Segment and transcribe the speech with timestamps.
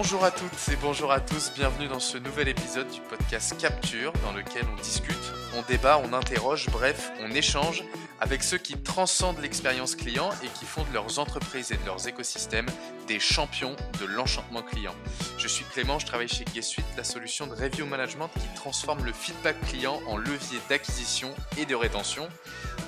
[0.00, 4.12] Bonjour à toutes et bonjour à tous, bienvenue dans ce nouvel épisode du podcast Capture
[4.22, 7.82] dans lequel on discute, on débat, on interroge, bref, on échange
[8.20, 12.06] avec ceux qui transcendent l'expérience client et qui font de leurs entreprises et de leurs
[12.06, 12.68] écosystèmes
[13.08, 14.94] des champions de l'enchantement client.
[15.38, 19.12] Je suis Clément, je travaille chez Suite, la solution de review management qui transforme le
[19.12, 22.28] feedback client en levier d'acquisition et de rétention.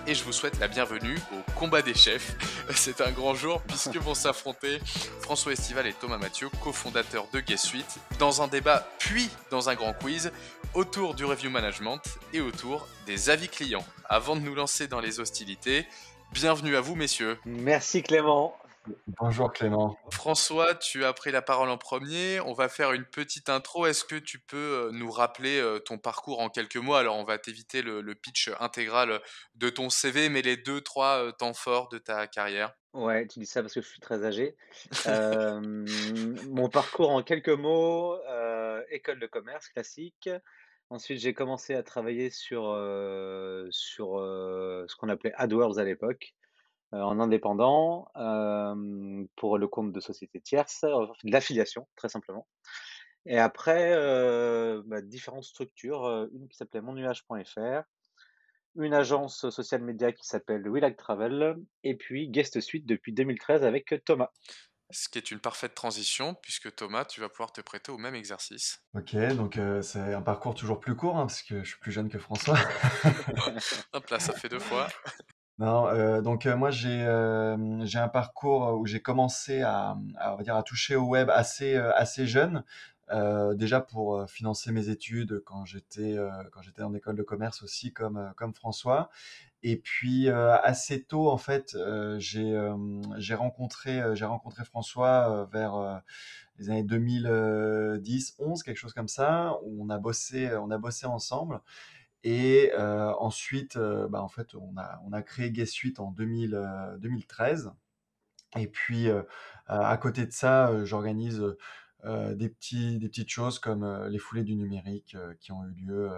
[0.06, 2.36] Et je vous souhaite la bienvenue au combat des chefs.
[2.74, 4.78] C'est un grand jour puisque vont s'affronter
[5.20, 9.94] François Estival et Thomas Mathieu, cofondateurs de Suite, dans un débat puis dans un grand
[9.94, 10.32] quiz
[10.74, 12.00] autour du review management
[12.32, 13.84] et autour des avis clients.
[14.08, 15.86] Avant de nous lancer dans les hostilités,
[16.32, 17.38] bienvenue à vous messieurs.
[17.46, 18.59] Merci Clément.
[19.20, 19.98] Bonjour Clément.
[20.10, 22.40] François, tu as pris la parole en premier.
[22.40, 23.86] On va faire une petite intro.
[23.86, 26.94] Est-ce que tu peux euh, nous rappeler euh, ton parcours en quelques mots?
[26.94, 29.20] Alors, on va t'éviter le, pitch intégral
[29.54, 32.74] de ton CV, mais les deux, trois euh, temps forts de ta carrière.
[32.94, 34.56] Ouais, tu dis ça parce que je suis très âgé.
[36.48, 38.18] mon parcours en quelques mots,
[38.90, 40.30] école de commerce classique.
[40.88, 42.62] Ensuite, j'ai commencé à travailler sur,
[43.70, 46.34] sur ce qu'on appelait AdWords à l'époque.
[46.92, 48.10] Euh, en indépendant
[49.36, 52.48] pour le compte de sociétés tierces, de l'affiliation, très simplement.
[53.26, 53.94] Et après,
[54.86, 57.82] bah, différentes structures, une qui s'appelait monnuage.fr,
[58.76, 63.94] une agence social média qui s'appelle We Travel, et puis Guest Suite depuis 2013 avec
[64.04, 64.30] Thomas.
[64.90, 68.16] Ce qui est une parfaite transition, puisque Thomas, tu vas pouvoir te prêter au même
[68.16, 68.82] exercice.
[68.94, 72.08] Ok, donc c'est un parcours toujours plus court, hein, parce que je suis plus jeune
[72.08, 72.58] que François.
[73.92, 74.88] Hop là, ça fait deux fois.
[75.60, 80.36] Euh, donc euh, moi j'ai euh, j'ai un parcours où j'ai commencé à, à, on
[80.36, 82.64] va dire à toucher au web assez assez jeune.
[83.56, 86.16] déjà pour financer mes études quand j'étais
[86.52, 89.10] quand en école de commerce aussi comme comme François.
[89.62, 91.76] Et puis assez tôt en fait
[92.18, 92.54] j'ai
[93.18, 96.02] j'ai rencontré j'ai rencontré François vers
[96.58, 101.06] les années 2010 11 quelque chose comme ça où on a bossé on a bossé
[101.06, 101.60] ensemble.
[102.22, 105.50] Et euh, ensuite, euh, bah, en fait, on a, on a créé
[105.98, 107.72] en 2000, 2013.
[108.56, 109.08] Et puis,
[109.68, 111.40] à côté de ça, j'organise
[112.04, 112.48] des,
[112.98, 116.10] des petites choses comme les foulées du numérique qui ont eu lieu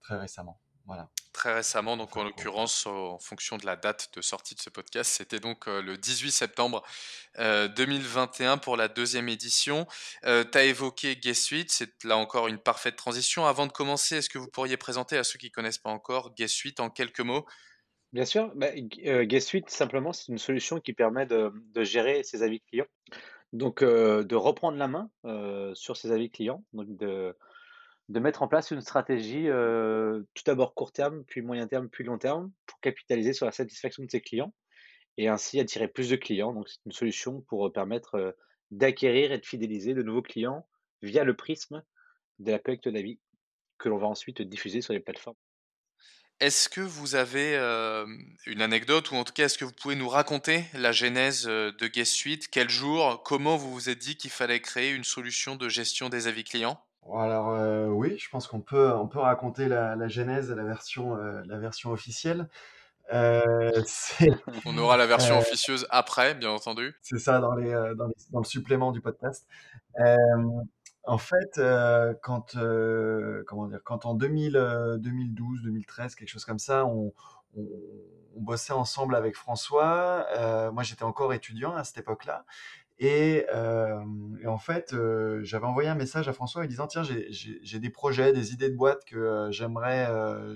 [0.00, 0.60] très récemment.
[0.86, 1.08] Voilà.
[1.32, 5.12] Très récemment, donc en l'occurrence, en fonction de la date de sortie de ce podcast,
[5.12, 6.82] c'était donc euh, le 18 septembre
[7.36, 9.86] 2021 euh, pour la deuxième édition.
[10.24, 13.44] Euh, tu as évoqué Guest Suite, c'est là encore une parfaite transition.
[13.44, 16.34] Avant de commencer, est-ce que vous pourriez présenter à ceux qui ne connaissent pas encore
[16.34, 17.44] Guest Suite en quelques mots?
[18.14, 22.42] Bien sûr, bah, Guest Suite, simplement, c'est une solution qui permet de, de gérer ses
[22.42, 22.86] avis clients.
[23.52, 25.10] Donc, de reprendre la main
[25.74, 27.36] sur ses avis clients, donc de
[28.08, 29.46] de mettre en place une stratégie,
[30.34, 34.02] tout d'abord court terme, puis moyen terme, puis long terme, pour capitaliser sur la satisfaction
[34.02, 34.54] de ses clients
[35.18, 36.54] et ainsi attirer plus de clients.
[36.54, 38.34] Donc c'est une solution pour, permettre,
[38.70, 40.66] d'acquérir et de fidéliser de nouveaux clients
[41.02, 41.82] via le prisme
[42.38, 43.20] de la collecte d'avis
[43.78, 45.36] que l'on va ensuite diffuser sur les plateformes.
[46.40, 47.56] Est-ce que vous avez,
[48.46, 51.86] une anecdote ou en tout cas, est-ce que vous pouvez nous raconter la genèse, de
[51.88, 52.48] Guest Suite?
[52.48, 53.22] Quel jour?
[53.24, 56.80] Comment vous vous êtes dit qu'il fallait créer une solution de gestion des avis clients?
[57.16, 61.16] Alors euh, oui, je pense qu'on peut, on peut raconter la, la genèse, la version,
[61.16, 62.48] euh, la version officielle.
[63.12, 63.70] Euh,
[64.66, 66.94] on aura la version officieuse après, bien entendu.
[67.00, 69.46] C'est ça dans, les, dans, dans, le supplément du podcast.
[71.04, 71.60] en fait,
[72.22, 72.56] quand,
[73.46, 77.14] comment dire, quand en 2000, 2012, 2013, quelque chose comme ça, on,
[77.56, 77.66] on,
[78.36, 80.26] on bossait ensemble avec François.
[80.72, 82.44] moi, j'étais encore étudiant à cette époque-là.
[83.00, 83.46] Et,
[84.46, 84.94] en fait,
[85.42, 88.76] j'avais envoyé un message à François en disant tiens, j'ai des projets, des idées de
[88.76, 90.08] boîte que j'aimerais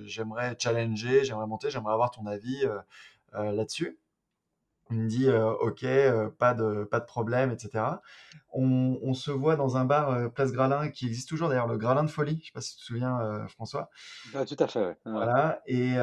[0.06, 2.64] j'aimerais challenger, j'aimerais monter, j'aimerais avoir ton avis
[3.32, 3.98] là-dessus.
[4.90, 7.84] Il me dit euh, ok, euh, pas de pas de problème, etc.
[8.52, 12.04] On, se voit dans un bar euh, Place Gralin qui existe toujours d'ailleurs, le Gralin
[12.04, 12.38] de Folie.
[12.40, 13.88] Je sais pas si tu te souviens, François.
[14.34, 14.84] Ah, tout à fait.
[14.84, 14.96] Ouais.
[15.06, 15.62] Voilà.
[15.66, 15.94] Et,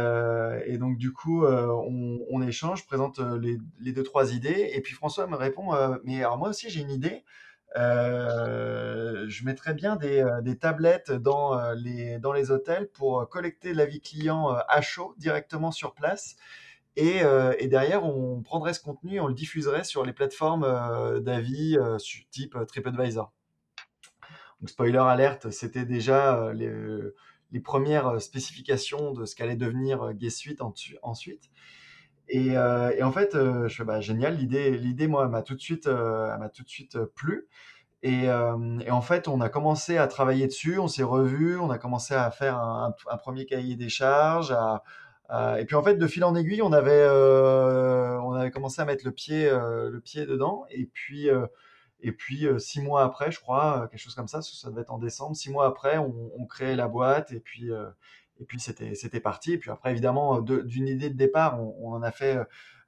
[0.66, 4.94] et, donc du coup, on, on, échange, présente les, les, deux trois idées, et puis
[4.94, 5.72] François me répond
[6.04, 7.24] mais alors moi aussi j'ai une idée.
[7.76, 14.50] je mettrais bien des, des, tablettes dans les, dans les hôtels pour collecter l'avis client
[14.68, 16.36] à chaud directement sur place
[16.98, 21.20] euh, et, derrière, on prendrait ce contenu et on le diffuserait sur les plateformes euh,
[21.20, 21.98] d'avis euh,
[22.32, 23.32] type TripAdvisor.
[24.60, 30.62] Donc, spoiler alerte, c'était déjà les, premières spécifications de ce qu'allait devenir Guest Suite
[31.02, 31.50] ensuite.
[32.28, 36.70] Et, en fait, je fais bah, génial, l'idée, moi, m'a tout de m'a tout de
[36.70, 37.48] suite plu.
[38.04, 42.14] Et, en fait, on a commencé à travailler dessus, on s'est revu, on a commencé
[42.14, 44.84] à faire un, un premier cahier des charges, à,
[45.32, 48.86] et puis en fait, de fil en aiguille, on avait, euh, on avait commencé à
[48.86, 50.66] mettre le pied, euh, le pied dedans.
[50.72, 51.30] Et puis,
[52.02, 55.00] Et puis six mois après, je crois, quelque chose comme ça, ça devait être en
[55.00, 55.36] décembre.
[55.36, 57.70] Six mois après, on, on créait la boîte et puis
[58.42, 59.54] et puis c'était parti.
[59.54, 62.40] Et puis après, évidemment, d'une idée de départ, on, en a fait,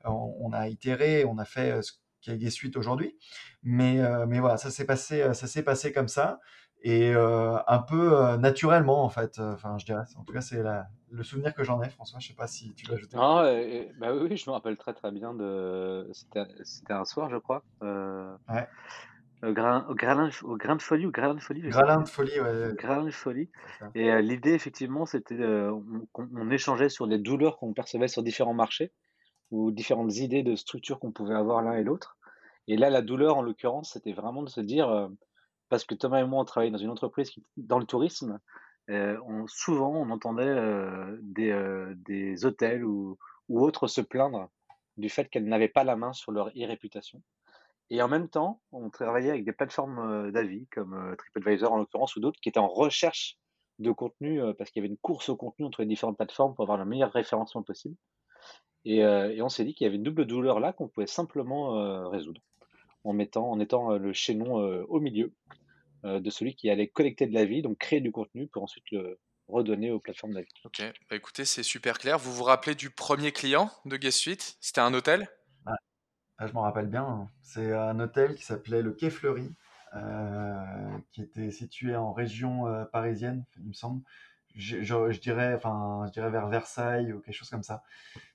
[0.06, 3.18] on, a itéré, on a fait ce qui est Suite aujourd'hui.
[3.64, 5.24] Mais mais voilà, ça s'est passé
[5.64, 6.40] passé comme ça
[6.82, 9.40] et euh, un peu euh, naturellement en fait.
[9.40, 10.04] Enfin, je dirais.
[10.18, 10.64] En tout cas, c'est
[11.12, 12.20] le souvenir que j'en ai, François.
[12.20, 13.18] Je sais pas si tu veux ajouter.
[13.20, 13.44] Ah,
[14.00, 16.10] bah oui, je me rappelle très très bien de.
[16.14, 17.64] C'était un soir, je crois.
[17.84, 18.36] Euh...
[18.50, 18.68] Ouais.
[19.44, 22.40] Au grain, au, grain, au grain de folie ou grain de folie Grain de folie,
[22.40, 22.74] ouais.
[22.76, 23.50] Grain de folie.
[23.96, 25.36] Et euh, l'idée, effectivement, c'était
[26.12, 28.92] qu'on on échangeait sur des douleurs qu'on percevait sur différents marchés
[29.50, 32.18] ou différentes idées de structures qu'on pouvait avoir l'un et l'autre.
[32.68, 35.10] Et là, la douleur, en l'occurrence, c'était vraiment de se dire
[35.70, 38.40] parce que Thomas et moi, on travaillait dans une entreprise qui, dans le tourisme.
[39.48, 40.56] Souvent, on entendait
[41.22, 43.18] des, hôtels ou,
[43.50, 44.50] autres se plaindre
[44.98, 47.22] du fait qu'elles n'avaient pas la main sur leur e-réputation.
[47.90, 52.22] Et en même temps, on travaillait avec des plateformes d'avis comme TripAdvisor en l'occurrence ou
[52.22, 53.38] d'autres qui étaient en recherche
[53.80, 56.64] de contenu parce qu'il y avait une course au contenu entre les différentes plateformes pour
[56.64, 57.96] avoir le meilleur référencement possible.
[58.86, 62.42] Et, on s'est dit qu'il y avait une double douleur là qu'on pouvait simplement résoudre
[63.04, 65.34] en mettant en étant le chaînon au milieu
[66.04, 69.20] de celui qui allait collecter de la vie, donc créer du contenu pour ensuite le
[69.48, 70.50] redonner aux plateformes d'avis.
[70.64, 72.18] Ok, bah, écoutez, c'est super clair.
[72.18, 74.58] Vous vous rappelez du premier client de Guest Suite?
[74.62, 75.30] C'était un hôtel?
[75.66, 77.30] Ah, Je m'en rappelle bien.
[77.44, 79.50] C'est un hôtel qui s'appelait le Quai Fleury,
[79.96, 84.02] euh, qui était situé en région euh, parisienne, il me semble.
[84.56, 87.84] Je, je, dirais, enfin, je dirais vers Versailles ou quelque chose comme ça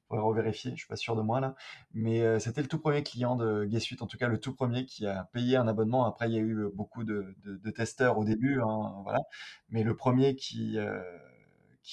[0.08, 1.54] faudrait revérifier, je suis pas sûr de moi là.
[1.94, 4.86] Mais euh, c'était le tout premier client de Guest en tout cas le tout premier
[4.86, 6.06] qui a payé un abonnement.
[6.06, 7.34] Après, il y a eu beaucoup de,
[7.74, 9.20] testeurs au début, hein, voilà.
[9.70, 11.00] Mais le premier qui, euh,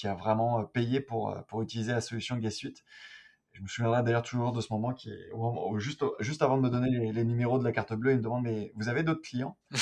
[0.04, 2.84] a vraiment payé pour, pour utiliser la solution Guest
[3.54, 5.30] je me souviendrai d'ailleurs toujours de ce moment qui est
[5.78, 8.42] juste, juste avant de me donner les, numéros de la carte bleue, il me demande
[8.42, 9.56] mais vous avez d'autres clients?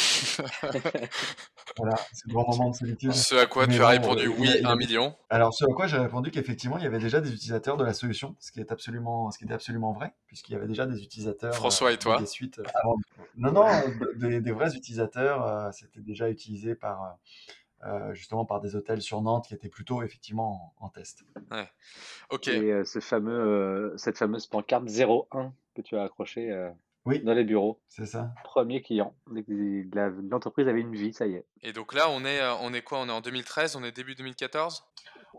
[1.78, 3.12] Voilà, c'est le grand moment de solitude.
[3.14, 5.16] Ce à quoi tu as répondu oui, un million.
[5.30, 7.94] Alors ce à quoi j'ai répondu qu'effectivement il y avait déjà des utilisateurs de la
[7.94, 11.02] solution, ce qui est absolument, ce qui était absolument vrai, puisqu'il y avait déjà des
[11.02, 11.54] utilisateurs.
[11.54, 12.60] François et toi des suites,
[13.36, 13.68] Non non,
[14.16, 17.08] des, des, vrais utilisateurs, euh, c'était déjà utilisé par euh,
[17.84, 21.24] euh, justement par des hôtels sur Nantes qui étaient plutôt effectivement en, test.
[21.50, 21.68] Ouais.
[22.30, 22.46] Ok.
[22.46, 26.56] Et euh, ce fameux, euh, cette fameuse pancarte 01 que tu as accrochée
[27.04, 27.80] oui, dans les bureaux.
[27.88, 28.32] C'est ça.
[28.44, 29.16] Premier client.
[29.26, 31.44] L'entreprise avait une vie, ça y est.
[31.62, 33.00] Et donc là, on est, on est quoi?
[33.00, 34.84] On est en 2013 On est début 2014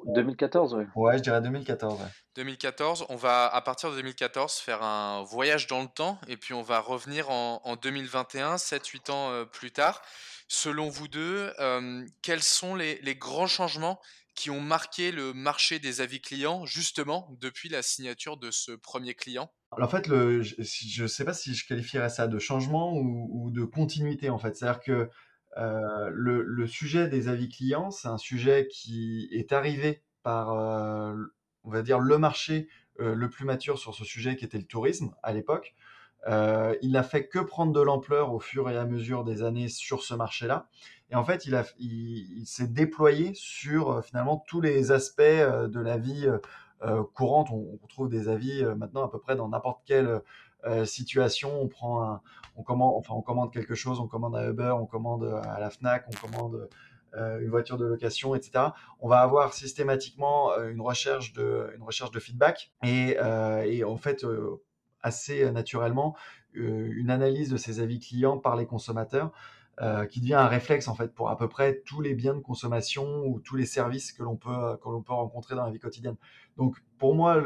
[0.05, 0.83] 2014, oui.
[0.95, 2.01] Ouais, je dirais 2014.
[2.35, 6.53] 2014, on va à partir de 2014 faire un voyage dans le temps et puis
[6.53, 10.01] on va revenir en, en 2021, 7-8 ans plus tard.
[10.55, 13.99] Selon vous deux, euh, quels sont les, grands changements
[14.35, 19.15] qui ont marqué le marché des avis clients, justement, depuis la signature de ce premier
[19.15, 19.51] client?
[19.71, 24.29] En fait, je ne sais pas si je qualifierais ça de changement ou, de continuité,
[24.29, 24.55] en fait.
[24.55, 25.09] C'est-à-dire que
[25.57, 31.15] euh, le, sujet des avis clients, c'est un sujet qui est arrivé par, euh,
[31.63, 32.69] on va dire, le marché
[32.99, 35.73] le plus mature sur ce sujet, qui était le tourisme à l'époque.
[36.27, 39.67] Euh, il n'a fait que prendre de l'ampleur au fur et à mesure des années
[39.67, 40.67] sur ce marché-là.
[41.09, 45.97] Et en fait, il, s'est déployé sur euh, finalement tous les aspects euh, de la
[45.97, 46.27] vie
[47.13, 47.49] courante.
[47.51, 50.21] On, trouve des avis maintenant à peu près dans n'importe quelle
[50.83, 51.61] situation.
[51.61, 52.19] On prend
[52.57, 55.69] on commande, enfin on commande quelque chose, on commande à Uber, on commande à la
[55.69, 56.67] Fnac, on commande
[57.13, 58.65] une voiture de location, etc.
[58.99, 63.17] On va avoir systématiquement une recherche de, une recherche de feedback et
[63.85, 64.25] en fait
[65.03, 66.15] assez euh, naturellement
[66.55, 69.31] euh, une analyse de ces avis clients par les consommateurs
[69.81, 72.39] euh, qui devient un réflexe en fait pour à peu près tous les biens de
[72.39, 76.15] consommation ou tous les services que l'on peut que peut rencontrer dans la vie quotidienne.
[76.57, 77.43] Donc pour moi,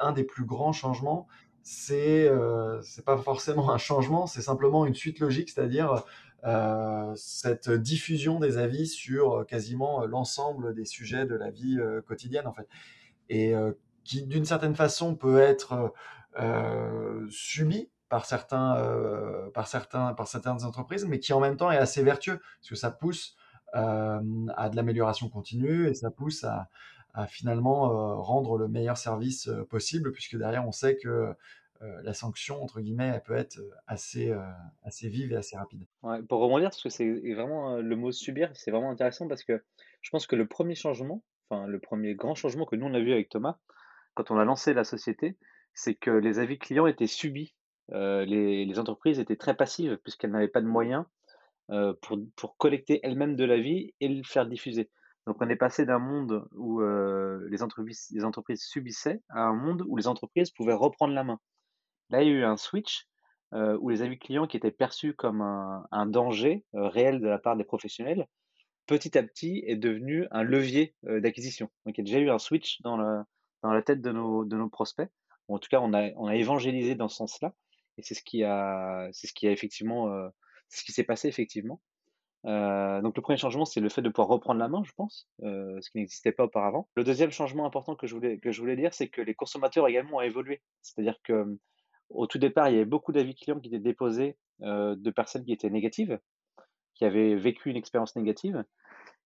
[0.00, 1.28] un des plus grands changements,
[1.62, 6.02] c'est euh, pas forcément un changement, c'est simplement une suite logique, c'est-à-dire
[7.16, 12.68] cette diffusion des avis sur quasiment l'ensemble des sujets de la vie quotidienne en fait,
[13.28, 13.54] et
[14.04, 15.92] qui d'une certaine façon peut être
[17.30, 21.76] subi par certains, euh, par certains, par certaines entreprises, mais qui en même temps est
[21.76, 23.36] assez vertueux parce que ça pousse
[23.74, 24.20] euh,
[24.56, 26.68] à de l'amélioration continue et ça pousse à,
[27.26, 31.34] finalement rendre le meilleur service possible, puisque derrière on sait que
[31.80, 33.58] la sanction entre guillemets elle peut être
[33.88, 34.32] assez
[34.84, 35.84] assez vive et assez rapide.
[36.28, 39.64] pour rebondir parce que c'est vraiment le mot subir, c'est vraiment intéressant parce que
[40.00, 43.00] je pense que le premier changement, enfin le premier grand changement que nous on a
[43.00, 43.58] vu avec Thomas
[44.14, 45.36] quand on a lancé la société,
[45.74, 47.54] c'est que les avis clients étaient subis.
[47.92, 51.04] Euh, les, entreprises étaient très passives puisqu'elles n'avaient pas de moyens
[51.70, 51.94] euh,
[52.36, 54.90] pour, collecter elles-mêmes de l'avis et le faire diffuser.
[55.26, 59.54] Donc on est passé d'un monde où euh, les, entreprises, les entreprises subissaient à un
[59.54, 61.40] monde où les entreprises pouvaient reprendre la main.
[62.10, 63.06] Là, il y a eu un switch
[63.52, 67.56] où les avis clients qui étaient perçus comme un, un danger réel de la part
[67.56, 68.26] des professionnels,
[68.86, 71.70] petit à petit est devenu un levier d'acquisition.
[71.86, 74.68] Donc il y a déjà eu un switch dans, la tête de nos, de nos
[74.68, 75.08] prospects.
[75.48, 77.54] En tout cas, on a, évangélisé dans ce sens-là.
[77.96, 80.08] Et c'est ce qui a, c'est ce qui a effectivement,
[80.68, 81.80] c'est ce qui s'est passé effectivement.
[82.46, 85.28] Euh, donc le premier changement, c'est le fait de pouvoir reprendre la main, je pense,
[85.42, 86.88] euh, ce qui n'existait pas auparavant.
[86.94, 89.88] Le deuxième changement important que je voulais, que je voulais dire, c'est que les consommateurs
[89.88, 90.62] également ont évolué.
[90.82, 91.58] C'est-à-dire que
[92.10, 95.44] au tout départ, il y avait beaucoup d'avis clients qui étaient déposés euh, de personnes
[95.44, 96.18] qui étaient négatives,
[96.94, 98.64] qui avaient vécu une expérience négative.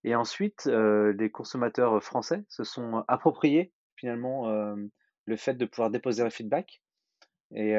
[0.05, 4.75] Et ensuite, les consommateurs français se sont appropriés finalement
[5.25, 6.83] le fait de pouvoir déposer un feedback.
[7.55, 7.73] Et,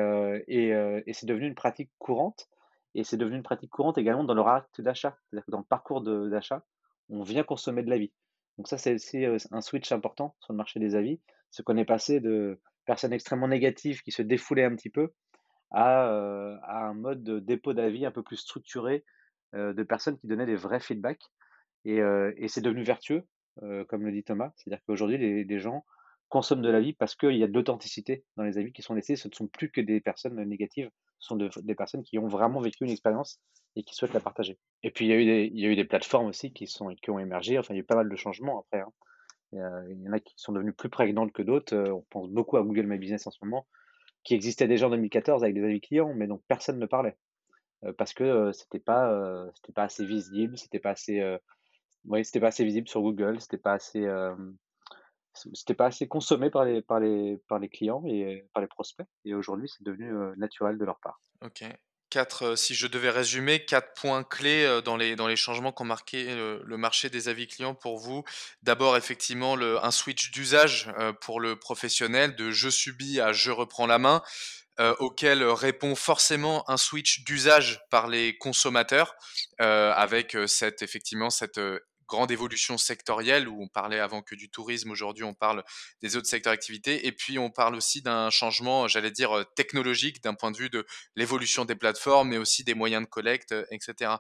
[0.47, 0.69] et,
[1.07, 2.47] et c'est devenu une pratique courante.
[2.95, 5.17] Et c'est devenu une pratique courante également dans leur acte d'achat.
[5.25, 6.63] C'est-à-dire que dans le parcours d'achat,
[7.09, 8.11] on vient consommer de l'avis.
[8.57, 11.19] Donc ça, c'est aussi un switch important sur le marché des avis.
[11.49, 15.11] Ce qu'on est passé de personnes extrêmement négatives qui se défoulaient un petit peu
[15.71, 16.05] à,
[16.63, 19.03] à un mode de dépôt d'avis un peu plus structuré
[19.53, 21.31] de personnes qui donnaient des vrais feedbacks.
[21.85, 23.25] Et, et c'est devenu vertueux,
[23.59, 24.51] comme le dit Thomas.
[24.55, 25.83] C'est-à-dire qu'aujourd'hui, les, les, gens
[26.33, 29.15] consomment de l'avis parce qu'il y a de l'authenticité dans les avis qui sont laissés.
[29.15, 32.59] Ce ne sont plus que des personnes négatives, ce sont des personnes qui ont vraiment
[32.59, 33.39] vécu une expérience
[33.75, 34.57] et qui souhaitent la partager.
[34.81, 37.59] Et puis il y a eu des, plateformes aussi qui, sont, qui ont émergé.
[37.59, 38.79] Enfin, il y a eu pas mal de changements après.
[38.79, 38.91] Hein.
[39.91, 41.75] Il, y en a qui sont devenus plus prégnantes que d'autres.
[41.75, 43.67] Euh, on pense beaucoup à Google My Business en ce moment,
[44.23, 47.15] qui existait déjà en 2014 avec des avis clients, mais dont personne ne parlait
[47.85, 51.21] euh, parce que euh, c'était pas, assez visible, c'était pas assez,
[52.23, 54.07] c'était pas assez visible sur Google, c'était pas assez
[55.33, 59.07] c'était pas assez consommé par les, par les, par les clients et par les prospects.
[59.25, 61.19] Et aujourd'hui, c'est devenu naturel de leur part.
[61.41, 61.63] Ok.
[62.09, 66.35] Quatre, si je devais résumer, quatre points clés dans les, dans les changements qu'ont marqué
[66.35, 68.23] le, marché des avis clients pour vous.
[68.61, 73.87] D'abord, effectivement, le, un switch d'usage pour le professionnel de je subis à je reprends
[73.87, 74.21] la main.
[74.99, 79.15] auquel répond forcément un switch d'usage par les consommateurs,
[79.57, 81.59] avec cette effectivement cette
[82.07, 85.63] grande évolution sectorielle où on parlait avant que du tourisme, aujourd'hui on parle
[86.01, 90.21] des autres secteurs d'activité et puis on parle aussi d'un changement, j'allais dire euh, technologique
[90.23, 93.65] d'un point de vue de l'évolution des plateformes mais aussi des moyens de collecte, euh,
[93.71, 94.11] etc.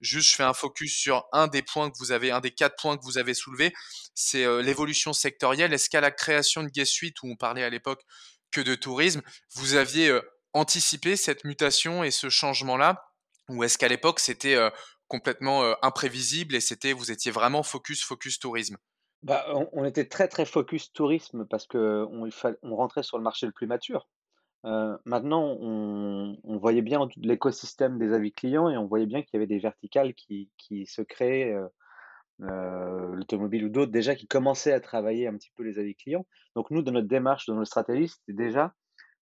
[0.00, 2.76] Juste, je fais un focus sur un des points que vous avez, un des quatre
[2.80, 3.72] points que vous avez soulevés,
[4.14, 5.72] c'est euh, l'évolution sectorielle.
[5.72, 8.02] Est-ce qu'à la création de Guest Suite où on parlait à l'époque
[8.50, 9.22] que de tourisme,
[9.54, 10.18] vous aviez
[10.52, 13.02] anticipé cette mutation et ce changement-là?
[13.48, 14.56] Ou est-ce qu'à l'époque c'était
[15.12, 18.78] complètement imprévisible et c'était vous étiez vraiment focus focus tourisme
[19.22, 22.28] bah, on, était très très focus tourisme parce que on,
[22.62, 24.08] on rentrait sur le marché le plus mature.
[25.04, 29.46] maintenant, on, voyait bien l'écosystème des avis clients et on voyait bien qu'il y avait
[29.46, 31.54] des verticales qui, qui se créaient,
[32.38, 36.26] l'automobile ou d'autres déjà qui commençaient à travailler un petit peu les avis clients.
[36.56, 38.74] Donc nous, dans notre démarche, dans notre stratégie, c'était déjà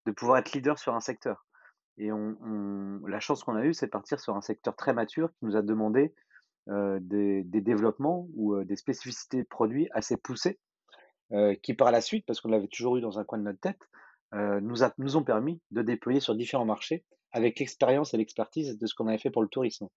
[0.07, 1.45] de pouvoir être leader sur un secteur.
[1.97, 5.45] Et la chance qu'on a eue, c'est de partir sur un secteur très mature qui
[5.45, 6.13] nous a demandé
[6.67, 10.59] des, développements ou des spécificités de produits assez poussées,
[11.61, 13.79] qui par la suite, parce qu'on l'avait toujours eu dans un coin de notre tête,
[14.33, 19.07] nous ont permis de déployer sur différents marchés avec l'expérience et l'expertise de ce qu'on
[19.07, 19.87] avait fait pour le tourisme.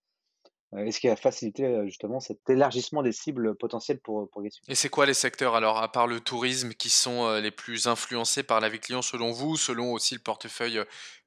[0.77, 4.89] Et ce qui a facilité justement cet élargissement des cibles potentielles pour, pour Et c'est
[4.89, 8.69] quoi les secteurs alors, à part le tourisme, qui sont les plus influencés par la
[8.69, 10.81] vie client selon vous, selon aussi le portefeuille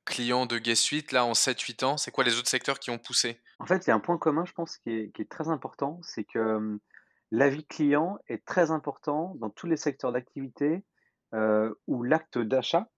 [0.08, 2.98] client de Guest Suite là en 7-8 ans C'est quoi les autres secteurs qui ont
[2.98, 3.40] poussé?
[3.60, 6.24] En fait, il y a un point commun, je pense, qui est, très important, c'est
[6.24, 6.80] que
[7.32, 10.84] l'avis client est très important dans tous les secteurs d'activité
[11.88, 12.90] où l'acte d'achat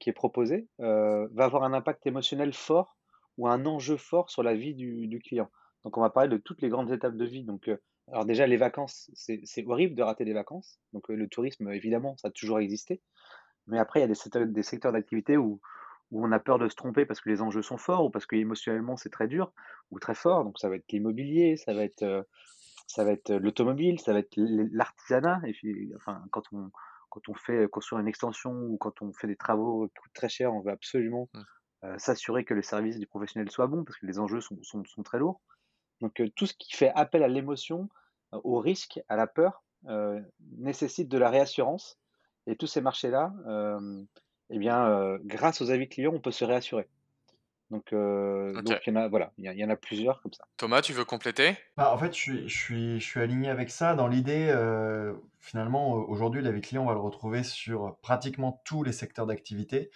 [0.00, 2.96] qui est proposé va avoir un impact émotionnel fort
[3.36, 5.50] ou un enjeu fort sur la vie du client.
[5.86, 7.44] Donc, on va parler de toutes les grandes étapes de vie.
[7.44, 7.76] Donc, euh,
[8.10, 10.80] alors déjà, les vacances, c'est horrible de rater des vacances.
[10.92, 13.00] Donc, euh, le tourisme, évidemment, ça a toujours existé.
[13.68, 15.60] Mais après, il y a des secteurs d'activité où,
[16.10, 18.26] où on a peur de se tromper parce que les enjeux sont forts ou parce
[18.26, 19.52] que émotionnellement c'est très dur
[19.90, 20.44] ou très fort.
[20.44, 22.22] Donc, ça va être l'immobilier, ça va être, euh,
[22.86, 25.40] ça va être l'automobile, ça va être l'artisanat.
[25.46, 26.70] Et puis, enfin, quand on,
[27.10, 30.28] quand on fait construire une extension ou quand on fait des travaux qui coûtent très
[30.28, 31.98] cher, on veut absolument mmh.
[31.98, 35.02] s'assurer que le service du professionnel soit bon parce que les enjeux sont, sont, sont
[35.02, 35.40] très lourds.
[36.00, 37.88] Donc tout ce qui fait appel à l'émotion,
[38.32, 39.64] au risque, à la peur,
[40.58, 41.98] nécessite de la réassurance.
[42.46, 43.32] Et tous ces marchés-là,
[44.50, 46.88] eh bien, grâce aux avis clients, on peut se réassurer.
[47.70, 50.44] Donc, donc il, y en a, voilà, il y, en a plusieurs comme ça.
[50.56, 51.56] Thomas, tu veux compléter?
[51.76, 53.96] Bah, En fait, je suis, je, suis, je suis aligné avec ça.
[53.96, 54.54] Dans l'idée,
[55.40, 59.90] finalement, aujourd'hui, l'avis client, on va le retrouver sur pratiquement tous les secteurs d'activité.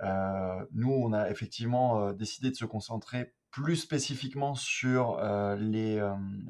[0.00, 5.18] nous, on a effectivement décidé de se concentrer plus spécifiquement sur
[5.58, 6.00] les,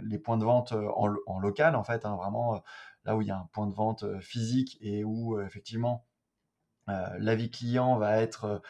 [0.02, 2.62] les, points de vente en, local, en fait, hein, vraiment
[3.06, 6.05] là où il y a un point de vente physique et où effectivement
[6.86, 8.62] l'avis client va être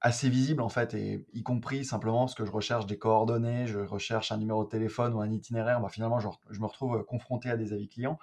[0.00, 3.80] assez visible en fait, et y compris simplement parce que je recherche des coordonnées, je
[3.80, 7.50] recherche un numéro de téléphone ou un itinéraire, bah, finalement je, je, me retrouve confronté
[7.50, 8.18] à des avis clients.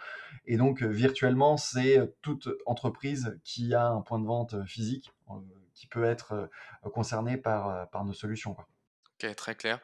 [0.45, 5.13] Et donc virtuellement, c'est toute entreprise qui a un point de vente physique
[5.73, 6.49] qui peut être
[6.93, 8.55] concerné par, par nos solutions.
[9.21, 9.81] Ok, très clair.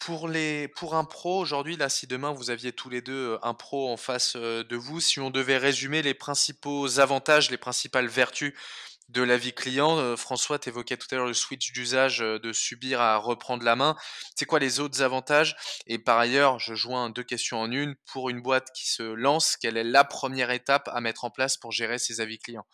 [0.00, 3.96] Pour, un pro, aujourd'hui, là, si demain vous aviez tous les deux un pro en
[3.96, 8.54] face de vous, si on devait résumer les principaux avantages, les principales vertus
[9.08, 13.00] de la vie client, François, tu évoquais tout à l'heure le switch d'usage de subir
[13.00, 13.96] à reprendre la main.
[14.36, 15.56] C'est quoi les autres avantages?
[15.86, 17.96] Et par ailleurs, je joins deux questions en une.
[18.06, 21.56] Pour une boîte qui se lance, quelle est la première étape à mettre en place
[21.56, 22.66] pour gérer ses avis clients?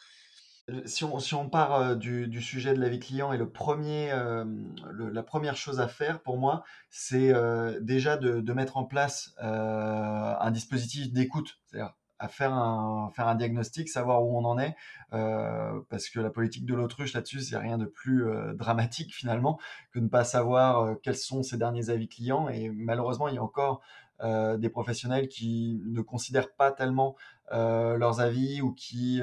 [0.84, 5.22] Si on, si on part du, sujet de la vie client et le premier, la
[5.22, 7.32] première chose à faire pour moi, c'est
[7.80, 11.60] déjà de, de, mettre en place un dispositif d'écoute.
[11.66, 14.74] C'est-à-dire à faire un, faire un diagnostic, savoir où on en est,
[15.12, 19.58] euh, parce que la politique de l'autruche là-dessus, c'est rien de plus euh, dramatique finalement
[19.92, 22.48] que de ne pas savoir euh, quels sont ses derniers avis clients.
[22.48, 23.82] Et malheureusement, il y a encore
[24.22, 27.16] euh, des professionnels qui ne considèrent pas tellement
[27.52, 29.20] euh, leurs avis ou qui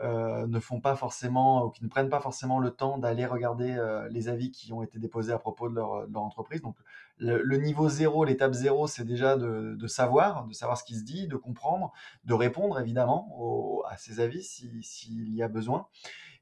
[0.00, 3.78] euh, ne font pas forcément ou qui ne prennent pas forcément le temps d'aller regarder
[4.10, 6.60] les avis qui ont été déposés à propos de leur, entreprise.
[6.60, 6.76] Donc
[7.18, 11.28] le, niveau zéro, l'étape zéro, c'est déjà de, savoir, de savoir ce qui se dit,
[11.28, 11.92] de comprendre,
[12.24, 15.86] de répondre évidemment à ces avis s'il si, y a besoin.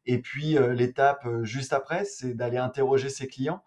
[0.06, 3.62] Et puis l'étape juste après, c'est d'aller interroger ses clients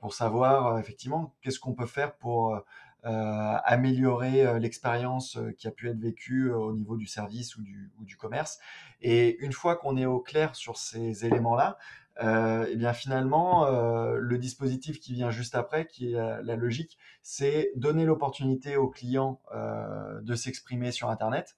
[0.00, 2.60] pour savoir effectivement qu'est-ce qu'on peut faire pour
[3.04, 7.92] améliorer euh, l'expérience euh, qui a pu être vécue au niveau du service ou du,
[7.98, 8.58] ou du commerce.
[9.00, 11.78] Et une fois qu'on est au clair sur ces éléments-là,
[12.22, 16.42] euh, et eh bien finalement, euh, le dispositif qui vient juste après, qui est la,
[16.42, 21.56] la logique, c'est donner l'opportunité aux clients euh, de s'exprimer sur Internet,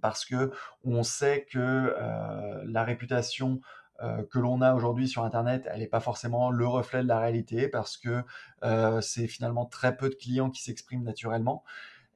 [0.00, 0.50] parce que
[0.84, 1.94] on sait que
[2.64, 3.60] la réputation
[4.02, 7.20] euh, que l'on a aujourd'hui sur Internet, elle n'est pas forcément le reflet de la
[7.20, 8.22] réalité parce que
[8.64, 11.62] euh, c'est finalement très peu de clients qui s'expriment naturellement.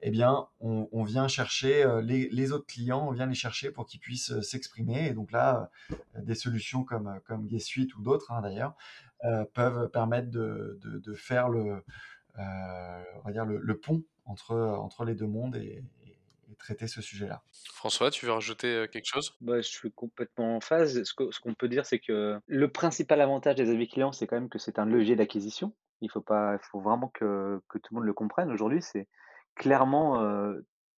[0.03, 4.01] Eh bien, on, vient chercher euh, les, autres clients, on vient les chercher pour qu'ils
[4.01, 5.07] puissent s'exprimer.
[5.07, 5.71] Et donc là,
[6.19, 8.75] des solutions comme, comme ou d'autres hein, d'ailleurs
[9.55, 11.83] peuvent permettre de, faire le,
[12.37, 15.83] on va dire le, pont entre, entre les deux mondes et,
[16.59, 17.43] traiter ce sujet-là.
[17.73, 19.37] François, tu veux rajouter quelque chose?
[19.41, 21.03] Bah, Je suis complètement en phase.
[21.05, 24.49] Ce qu'on peut dire, c'est que le principal avantage des avis clients, c'est quand même
[24.49, 25.75] que c'est un levier d'acquisition.
[26.01, 28.51] Il faut, pas, faut vraiment que, que, tout le monde le comprenne.
[28.51, 29.09] Aujourd'hui, c'est
[29.55, 30.23] clairement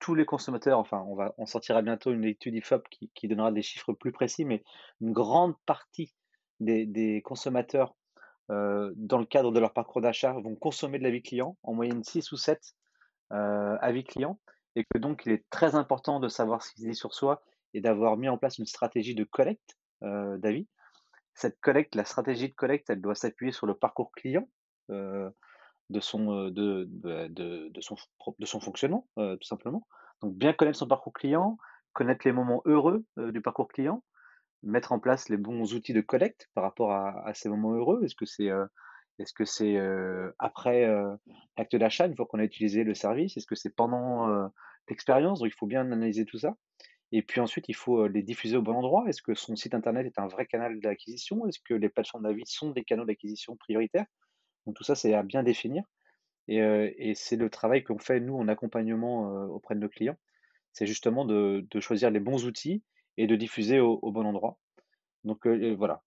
[0.01, 3.51] tous les consommateurs, enfin, on, va, on sortira bientôt une étude IFOP qui, qui donnera
[3.51, 4.63] des chiffres plus précis, mais
[5.01, 6.15] une grande partie
[6.61, 7.95] des, des consommateurs,
[8.49, 12.33] dans le cadre de leur parcours d'achat, vont consommer de l'avis client, en moyenne 6
[12.33, 12.75] ou 7
[13.31, 14.39] avis clients
[14.77, 17.43] et que donc il est très important de savoir ce qu'il dit sur soi
[17.75, 20.69] et d'avoir mis en place une stratégie de collecte euh, d'avis.
[21.35, 24.49] Cette collecte, la stratégie de collecte, elle doit s'appuyer sur le parcours client
[24.91, 25.31] euh,
[25.91, 27.97] de, son, euh, de, de, son,
[28.39, 29.87] de son fonctionnement, tout simplement.
[30.21, 31.59] Donc bien connaître son parcours client,
[31.93, 34.03] connaître les moments heureux du parcours client,
[34.65, 38.03] mettre en place les bons outils de collecte par rapport à, à ces moments heureux.
[38.05, 38.51] Est-ce que c'est
[39.19, 39.77] est-ce que c'est
[40.39, 40.87] après
[41.57, 44.51] l'acte d'achat, une fois qu'on a utilisé le service Est-ce que c'est pendant
[44.89, 45.41] l'expérience?
[45.41, 46.55] Donc il faut bien analyser tout ça.
[47.11, 49.05] Et puis ensuite, il faut les diffuser au bon endroit.
[49.09, 51.47] Est-ce que son site internet est un vrai canal d'acquisition?
[51.47, 54.07] Est-ce que les plateformes d'avis sont des canaux d'acquisition prioritaires?
[54.67, 55.85] Donc tout ça, c'est à bien définir.
[56.49, 60.17] Et, c'est le travail qu'on fait, nous, en accompagnement auprès de nos clients.
[60.73, 62.83] C'est justement de, choisir les bons outils
[63.17, 64.59] et de diffuser au bon endroit.
[65.25, 66.03] Donc voilà,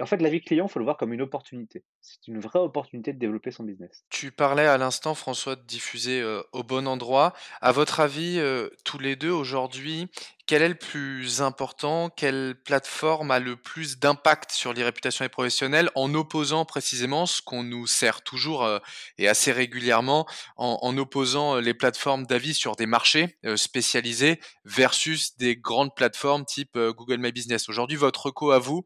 [0.00, 1.84] en fait la vie client, il faut le voir comme une opportunité.
[2.00, 4.04] C'est une vraie opportunité de développer son business.
[4.10, 7.32] Tu parlais à l'instant, François, de diffuser au bon endroit.
[7.60, 8.40] À votre avis,
[8.84, 10.08] tous les deux aujourd'hui,
[10.46, 12.10] quel est le plus important?
[12.10, 17.40] Quelle plateforme a le plus d'impact sur les réputations des professionnels en opposant précisément ce
[17.40, 18.68] qu'on nous sert toujours
[19.16, 20.26] et assez régulièrement
[20.56, 27.18] en, opposant les plateformes d'avis sur des marchés spécialisés versus des grandes plateformes type Google
[27.18, 27.70] My Business?
[27.70, 28.84] Aujourd'hui, votre co à vous,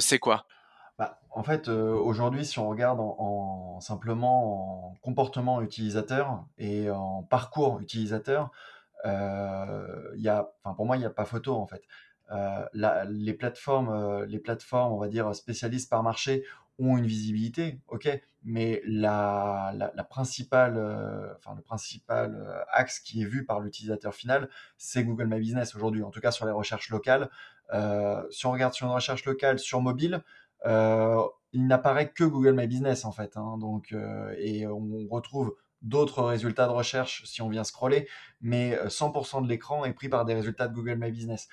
[0.00, 0.46] c'est quoi?
[0.98, 7.80] Bah, en fait, aujourd'hui, si on regarde en, simplement en comportement utilisateur et en parcours
[7.80, 8.50] utilisateur,
[9.04, 11.82] euh, y a, pour moi, il n'y a pas photo en fait.
[12.30, 12.64] Euh,
[13.08, 16.44] les plateformes, euh, les plateformes, on va dire spécialistes par marché,
[16.78, 18.08] ont une visibilité, ok,
[18.44, 20.76] mais la, la, principale,
[21.36, 26.02] enfin le principal axe qui est vu par l'utilisateur final, c'est Google My Business aujourd'hui.
[26.02, 27.30] En tout cas sur les recherches locales.
[28.30, 30.24] si on regarde sur une recherche locale sur mobile,
[30.64, 33.36] il n'apparaît que Google My Business en fait.
[33.36, 33.94] Hein, donc
[34.38, 38.08] et on retrouve d'autres résultats de recherche si on vient scroller,
[38.40, 41.48] mais 100% euh, de l'écran est pris par des résultats de Google My Business.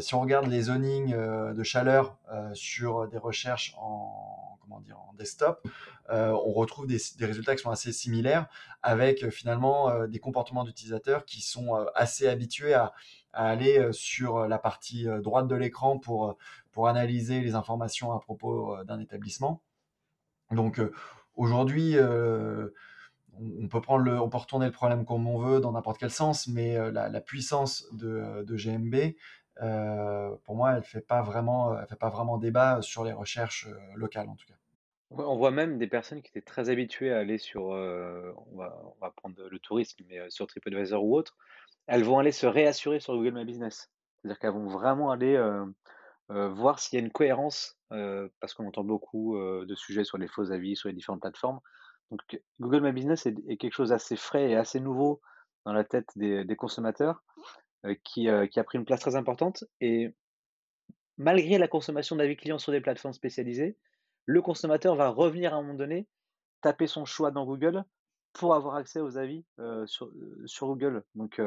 [0.00, 2.16] Si on regarde les zonings de chaleur
[2.54, 5.66] sur des recherches en, comment dire, en desktop,
[6.08, 8.46] on retrouve des, résultats qui sont assez similaires
[8.82, 12.92] avec finalement des comportements d'utilisateurs qui sont assez habitués à,
[13.32, 16.36] aller sur la partie droite de l'écran pour,
[16.72, 19.62] pour analyser les informations à propos d'un établissement.
[20.50, 20.80] Donc
[21.34, 21.96] aujourd'hui,
[23.40, 26.10] on peut prendre le, on peut retourner le problème comme on veut dans n'importe quel
[26.10, 29.14] sens, mais euh, la, puissance de, GMB,
[29.62, 34.36] euh, pour moi, elle fait fait pas vraiment débat sur les recherches euh, locales en
[34.36, 34.54] tout cas.
[35.10, 39.00] On voit même des personnes qui étaient très habituées à aller sur, on, va, on,
[39.00, 41.34] va, prendre le tourisme, mais sur TripAdvisor ou autre,
[41.86, 43.90] elles vont aller se réassurer sur Google My Business.
[44.20, 45.42] C'est-à-dire qu'elles vont vraiment aller
[46.28, 50.52] voir s'il y a une cohérence, parce qu'on entend beaucoup de sujets sur les faux
[50.52, 51.60] avis, sur les différentes plateformes.
[52.10, 52.20] Donc,
[52.60, 55.20] Google My Business est, quelque chose d'assez frais et assez nouveau
[55.64, 57.42] dans la tête des, consommateurs, euh,
[58.04, 59.64] qui, euh, qui, a pris une place très importante.
[59.80, 60.14] Et
[61.16, 63.76] malgré la consommation d'avis clients sur des plateformes spécialisées,
[64.26, 66.06] le consommateur va revenir à un moment donné,
[66.60, 67.84] taper son choix dans Google
[68.32, 70.10] pour avoir accès aux avis euh, sur,
[70.66, 71.04] Google.
[71.14, 71.40] Donc,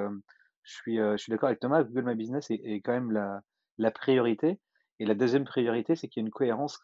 [0.64, 3.42] je suis, suis d'accord avec Thomas, Google My Business est, est quand même la,
[3.78, 4.60] la, priorité.
[5.00, 6.80] Et la deuxième priorité, c'est qu'il y a une cohérence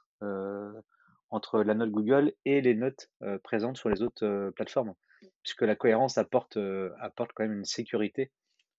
[1.30, 3.10] entre la note Google et les notes
[3.44, 4.94] présentes sur les autres plateformes,
[5.44, 6.58] puisque la cohérence apporte,
[7.00, 8.32] apporte quand même une sécurité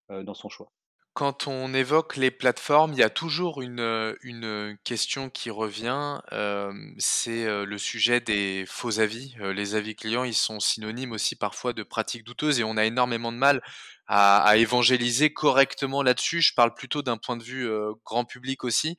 [0.09, 0.71] dans son choix.
[1.13, 6.19] Quand on évoque les plateformes, il y a toujours une, question qui revient,
[6.97, 9.35] c'est le sujet des faux avis.
[9.39, 13.31] les avis clients, ils sont synonymes aussi parfois de pratiques douteuses et on a énormément
[13.31, 13.61] de mal
[14.07, 16.41] à, évangéliser correctement là-dessus.
[16.41, 17.69] Je parle plutôt d'un point de vue
[18.05, 18.97] grand public aussi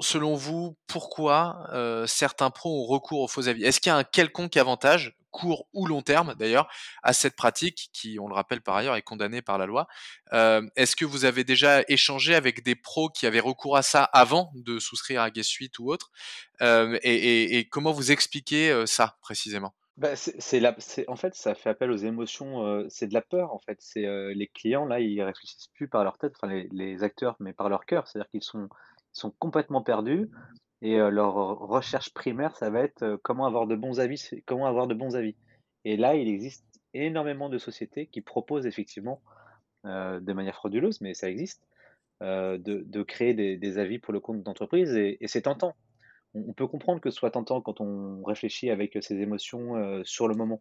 [0.00, 3.64] selon vous, pourquoi euh, certains pros ont recours aux faux avis?
[3.64, 6.68] Est-ce qu'il y a un quelconque avantage, court ou long terme d'ailleurs,
[7.02, 9.88] à cette pratique qui, on le rappelle par ailleurs, est condamnée par la loi
[10.32, 14.04] euh, Est-ce que vous avez déjà échangé avec des pros qui avaient recours à ça
[14.04, 16.12] avant de souscrire à Guest Suite ou autre?
[16.62, 19.74] Euh, et, comment vous expliquez ça précisément?
[19.96, 22.88] Bah, c'est, en fait, ça fait appel aux émotions.
[22.88, 23.78] c'est de la peur, en fait.
[23.80, 27.68] C'est les clients là, ils réfléchissent plus par leur tête, enfin les, acteurs, mais par
[27.68, 28.06] leur cœur.
[28.06, 28.42] C'est-à-dire qu'ils
[29.12, 30.30] sont complètement perdus
[30.84, 34.92] et leur recherche primaire, ça va être comment avoir de bons avis, comment avoir de
[34.92, 35.34] bons avis.
[35.86, 39.22] Et là, il existe énormément de sociétés qui proposent effectivement,
[39.84, 41.66] de manière frauduleuse, mais ça existe,
[42.20, 45.74] de, créer des, avis pour le compte d'entreprise et, c'est tentant.
[46.34, 50.34] On, peut comprendre que ce soit tentant quand on réfléchit avec ses émotions sur le
[50.34, 50.60] moment.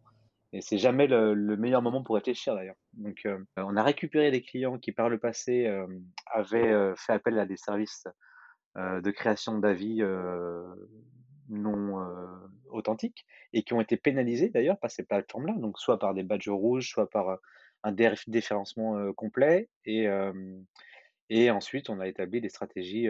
[0.53, 2.77] Et c'est jamais le, meilleur moment pour réfléchir d'ailleurs.
[2.93, 5.67] Donc, on a récupéré des clients qui par le passé
[6.27, 8.11] avaient fait appel à des services euh,
[8.75, 10.63] de création d'avis euh,
[11.49, 12.25] non euh,
[12.69, 16.49] authentiques et qui ont été pénalisés d'ailleurs par ces plateformes-là, donc soit par des badges
[16.49, 17.37] rouges, soit par
[17.83, 20.07] un déréférencement complet et,
[21.29, 23.09] et ensuite on a établi des stratégies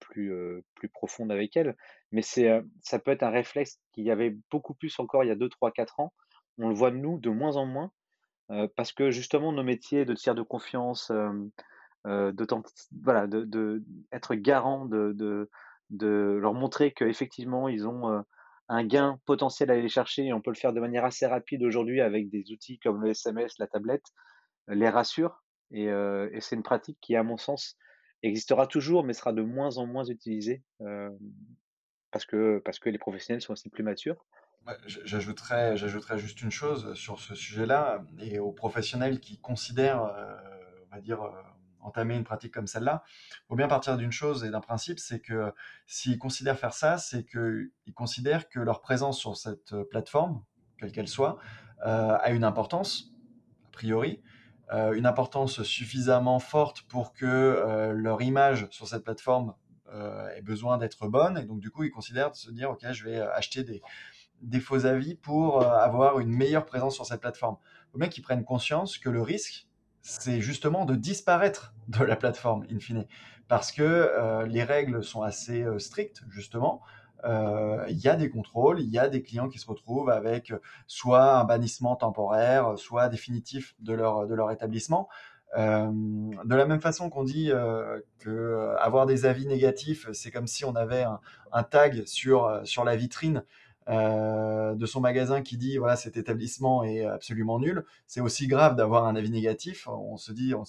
[0.00, 0.32] plus,
[0.74, 1.76] plus profondes avec elles.
[2.10, 5.36] Mais ça peut être un réflexe qu'il y avait beaucoup plus encore il y a
[5.36, 6.12] 2, 3, 4 ans.
[6.58, 7.92] On le voit nous de moins en moins
[8.74, 11.12] parce que justement nos métiers de tiers de confiance,
[12.06, 12.32] euh,
[13.02, 13.82] voilà, de, de,
[14.36, 15.12] garant de,
[15.90, 18.20] de, leur montrer qu'effectivement ils ont euh,
[18.68, 21.62] un gain potentiel à aller chercher et on peut le faire de manière assez rapide
[21.62, 24.06] aujourd'hui avec des outils comme le SMS, la tablette,
[24.70, 25.42] euh, les rassure.
[25.72, 27.76] Et, et c'est une pratique qui, à mon sens,
[28.24, 30.64] existera toujours, mais sera de moins en moins utilisée
[32.10, 34.26] parce, que, parce que les professionnels sont aussi plus matures.
[34.86, 40.02] J'ajouterais, j'ajouterais juste une chose sur ce sujet-là et aux professionnels qui considèrent,
[40.90, 41.20] on va dire,
[41.82, 45.20] entamer une pratique comme celle-là, il faut bien partir d'une chose et d'un principe, c'est
[45.20, 45.52] que
[45.86, 50.42] s'ils considèrent faire ça, c'est qu'ils considèrent que leur présence sur cette plateforme,
[50.78, 51.38] quelle qu'elle soit,
[51.86, 53.12] euh, a une importance,
[53.68, 54.22] a priori,
[54.72, 59.54] euh, une importance suffisamment forte pour que euh, leur image sur cette plateforme
[60.36, 63.02] ait besoin d'être bonne, et donc du coup, ils considèrent de se dire, ok, je
[63.02, 63.82] vais acheter des,
[64.40, 67.56] des faux avis pour avoir une meilleure présence sur cette plateforme.
[67.88, 69.66] Il faut bien qu'ils prennent conscience que le risque,
[70.02, 73.06] c'est justement de disparaître de la plateforme, in fine.
[73.48, 76.82] Parce que euh, les règles sont assez euh, strictes, justement.
[77.24, 80.54] Euh, il y a des contrôles, il y a des clients qui se retrouvent avec
[80.86, 85.08] soit un bannissement temporaire, soit définitif de leur, de leur établissement.
[85.56, 87.50] de la même façon qu'on dit
[88.20, 91.20] que avoir des avis négatifs, c'est comme si on avait un,
[91.52, 93.44] un tag sur, sur la vitrine
[93.90, 98.76] euh, de son magasin qui dit voilà cet établissement est absolument nul, c'est aussi grave
[98.76, 99.88] d'avoir un avis négatif.
[99.88, 100.64] On se dit, on,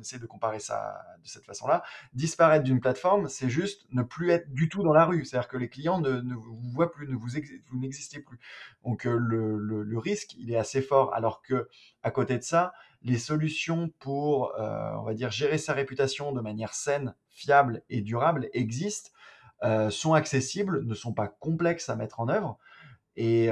[0.00, 1.82] essaie de comparer ça de cette façon-là.
[2.14, 5.24] Disparaître d'une plateforme, c'est juste ne plus être du tout dans la rue.
[5.26, 7.28] C'est-à-dire que les clients ne, vous voient plus, ne vous,
[7.70, 8.38] vous n'existez plus.
[8.84, 11.12] Donc euh, le, risque, il est assez fort.
[11.14, 11.68] Alors que
[12.02, 16.72] à côté de ça, les solutions pour, on va dire, gérer sa réputation de manière
[16.72, 19.10] saine, fiable et durable existent,
[19.90, 22.58] sont accessibles, ne sont pas complexes à mettre en œuvre.
[23.16, 23.48] Et,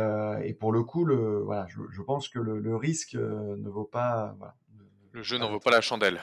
[0.59, 4.37] pour le coup, le, voilà, je, pense que le, risque ne vaut pas.
[5.12, 6.20] le jeu n'en vaut pas la chandelle.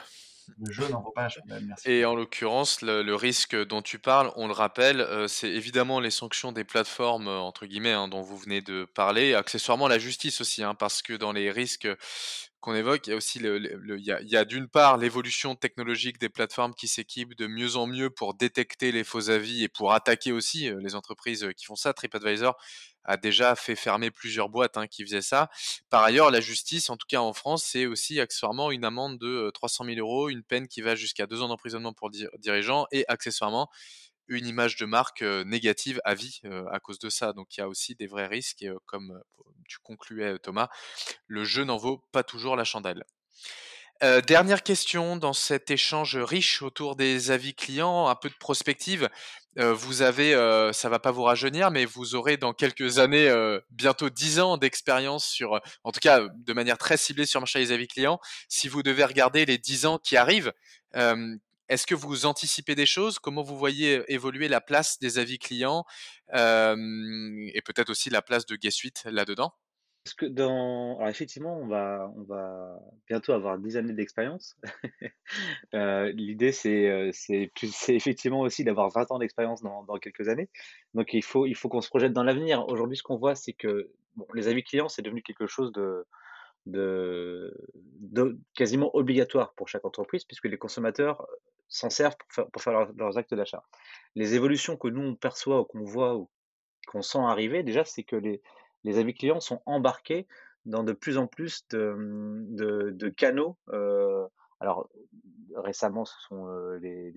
[0.58, 1.90] Le jeu n'en vaut pas la chandelle, merci.
[1.90, 6.52] Et en l'occurrence, le, risque dont tu parles, on le rappelle, c'est évidemment les sanctions
[6.52, 10.74] des plateformes, entre guillemets, hein, dont vous venez de parler, accessoirement la justice aussi, hein,
[10.74, 11.88] parce que dans les risques
[12.60, 13.58] qu'on évoque, il y a aussi le,
[13.98, 18.10] il y a, d'une part l'évolution technologique des plateformes qui s'équipent de mieux en mieux
[18.10, 21.92] pour détecter les faux avis et pour attaquer aussi les entreprises qui font ça.
[21.92, 22.56] TripAdvisor
[23.04, 25.48] a déjà fait fermer plusieurs boîtes hein, qui faisaient ça.
[25.88, 29.50] Par ailleurs, la justice, en tout cas en France, c'est aussi accessoirement une amende de
[29.54, 33.70] 300 000 euros, une peine qui va jusqu'à deux ans d'emprisonnement pour dirigeants et accessoirement
[34.28, 37.32] une image de marque négative à vie à cause de ça.
[37.32, 39.20] Donc il y a aussi des vrais risques et comme
[39.68, 40.68] tu concluais Thomas,
[41.26, 43.04] le jeu n'en vaut pas toujours la chandelle.
[44.26, 49.08] dernière question dans cet échange riche autour des avis clients, un peu de prospective.
[49.56, 50.32] vous avez,
[50.72, 53.28] ça va pas vous rajeunir, mais vous aurez dans quelques années,
[53.70, 57.58] bientôt 10 ans d'expérience sur, en tout cas de manière très ciblée sur le marché
[57.58, 58.20] des avis clients.
[58.48, 60.52] Si vous devez regarder les 10 ans qui arrivent,
[61.68, 63.18] est-ce que vous anticipez des choses?
[63.18, 65.84] Comment vous voyez évoluer la place des avis clients
[66.32, 69.52] et peut-être aussi la place de Guest Suite là-dedans?
[70.04, 71.06] Parce que dans...
[71.06, 74.56] Effectivement, on va, on va bientôt avoir 10 années d'expérience.
[75.72, 77.50] L'idée, c'est, c'est,
[77.88, 80.48] effectivement aussi d'avoir 20 ans d'expérience dans, dans, quelques années.
[80.94, 82.66] Donc il faut, il faut qu'on se projette dans l'avenir.
[82.68, 83.90] Aujourd'hui, ce qu'on voit, c'est que
[84.34, 86.06] les avis clients, c'est devenu quelque chose de,
[86.66, 87.52] de,
[88.54, 91.26] quasiment obligatoire pour chaque entreprise, puisque les consommateurs
[91.68, 92.16] s'en servent
[92.52, 93.62] pour faire, leurs, actes d'achat.
[94.14, 96.30] Les évolutions que nous on perçoit ou qu'on voit ou
[96.86, 98.42] qu'on sent arriver, déjà, c'est que les,
[98.84, 100.26] les avis clients sont embarqués
[100.64, 103.56] dans de plus en plus de, de, canaux.
[103.70, 104.26] Euh,
[104.60, 104.88] alors,
[105.54, 107.10] récemment, ce sont euh, les,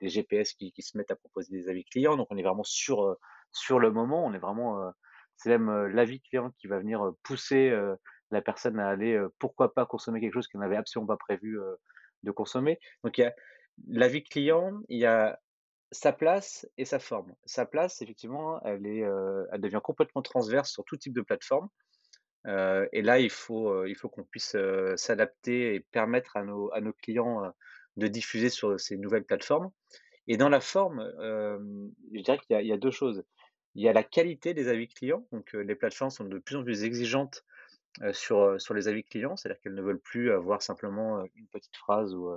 [0.00, 2.16] les, GPS qui, qui, se mettent à proposer des avis clients.
[2.16, 3.14] Donc, on est vraiment sur, euh,
[3.52, 4.24] sur le moment.
[4.24, 4.92] On est vraiment,
[5.36, 7.72] c'est même l'avis client qui va venir pousser
[8.30, 11.58] la personne à aller, pourquoi pas consommer quelque chose qu'elle n'avait absolument pas prévu
[12.22, 12.78] de consommer.
[13.04, 13.34] Donc, il y a
[13.88, 15.38] l'avis client, il y a
[15.90, 17.34] sa place et sa forme.
[17.46, 19.04] Sa place, effectivement, elle, est,
[19.52, 21.68] elle devient complètement transverse sur tout type de plateforme.
[22.46, 24.56] et là, il faut, faut qu'on puisse
[24.96, 27.52] s'adapter et permettre à nos, à nos clients
[27.96, 29.70] de diffuser sur ces nouvelles plateformes.
[30.26, 33.24] Et dans la forme, je dirais qu'il y, a deux choses.
[33.74, 35.26] Il y a la qualité des avis clients.
[35.32, 37.44] Donc, les plateformes sont de plus en plus exigeantes
[38.12, 42.14] sur, sur les avis clients, c'est-à-dire qu'elles ne veulent plus avoir simplement une petite phrase
[42.14, 42.30] ou,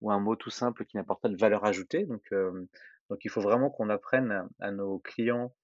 [0.00, 2.04] ou un mot tout simple qui n'apporte pas de valeur ajoutée.
[2.06, 2.32] Donc,
[3.10, 5.54] donc il faut vraiment qu'on apprenne à, nos clients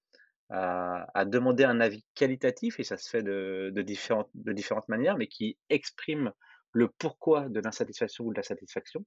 [0.49, 5.17] à, demander un avis qualitatif, et ça se fait de, de, différentes, de différentes manières,
[5.17, 6.31] mais qui exprime
[6.71, 9.05] le pourquoi de l'insatisfaction ou de la satisfaction.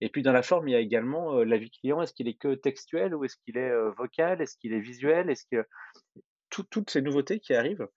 [0.00, 2.00] Et puis dans la forme, il y a également l'avis client.
[2.00, 4.40] Est-ce qu'il est que textuel ou est-ce qu'il est vocal?
[4.40, 5.28] Est-ce qu'il est visuel?
[5.28, 5.66] Est-ce que
[6.50, 7.88] toutes ces nouveautés qui arrivent,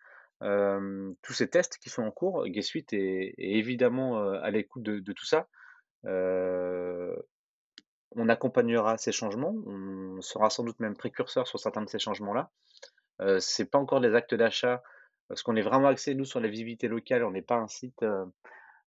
[0.42, 5.26] tous ces tests qui sont en cours, G Suite est, évidemment à l'écoute de, tout
[5.26, 5.48] ça
[8.16, 12.52] on accompagnera ces changements, on sera sans doute même précurseur sur certains de ces changements-là.
[13.22, 14.84] Euh, c'est pas encore des actes d'achat,
[15.28, 17.24] parce qu'on est vraiment axé, nous, sur la visibilité locale.
[17.24, 18.06] On n'est pas un site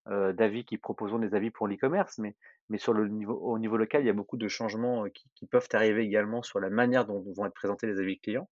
[0.06, 2.34] d'avis qui proposons des avis pour l'e-commerce, mais,
[2.76, 6.02] sur le niveau, au niveau local, il y a beaucoup de changements qui, peuvent arriver
[6.02, 8.48] également sur la manière dont vont être présentés les avis clients,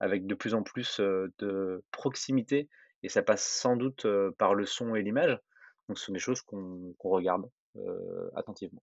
[0.00, 2.68] avec de plus en plus de proximité,
[3.02, 4.06] et ça passe sans doute
[4.38, 5.38] par le son et l'image.
[5.88, 7.48] Donc, ce sont des choses qu'on regarde.
[7.76, 8.82] Euh, attentivement.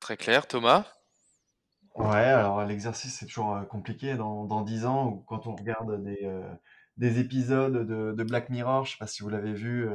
[0.00, 0.84] Très clair, Thomas
[1.94, 6.24] Ouais, alors l'exercice c'est toujours compliqué dans, dans 10 ans ou quand on regarde des,
[6.24, 6.46] euh,
[6.96, 9.86] des épisodes de, Black Mirror, je sais pas si vous l'avez vu,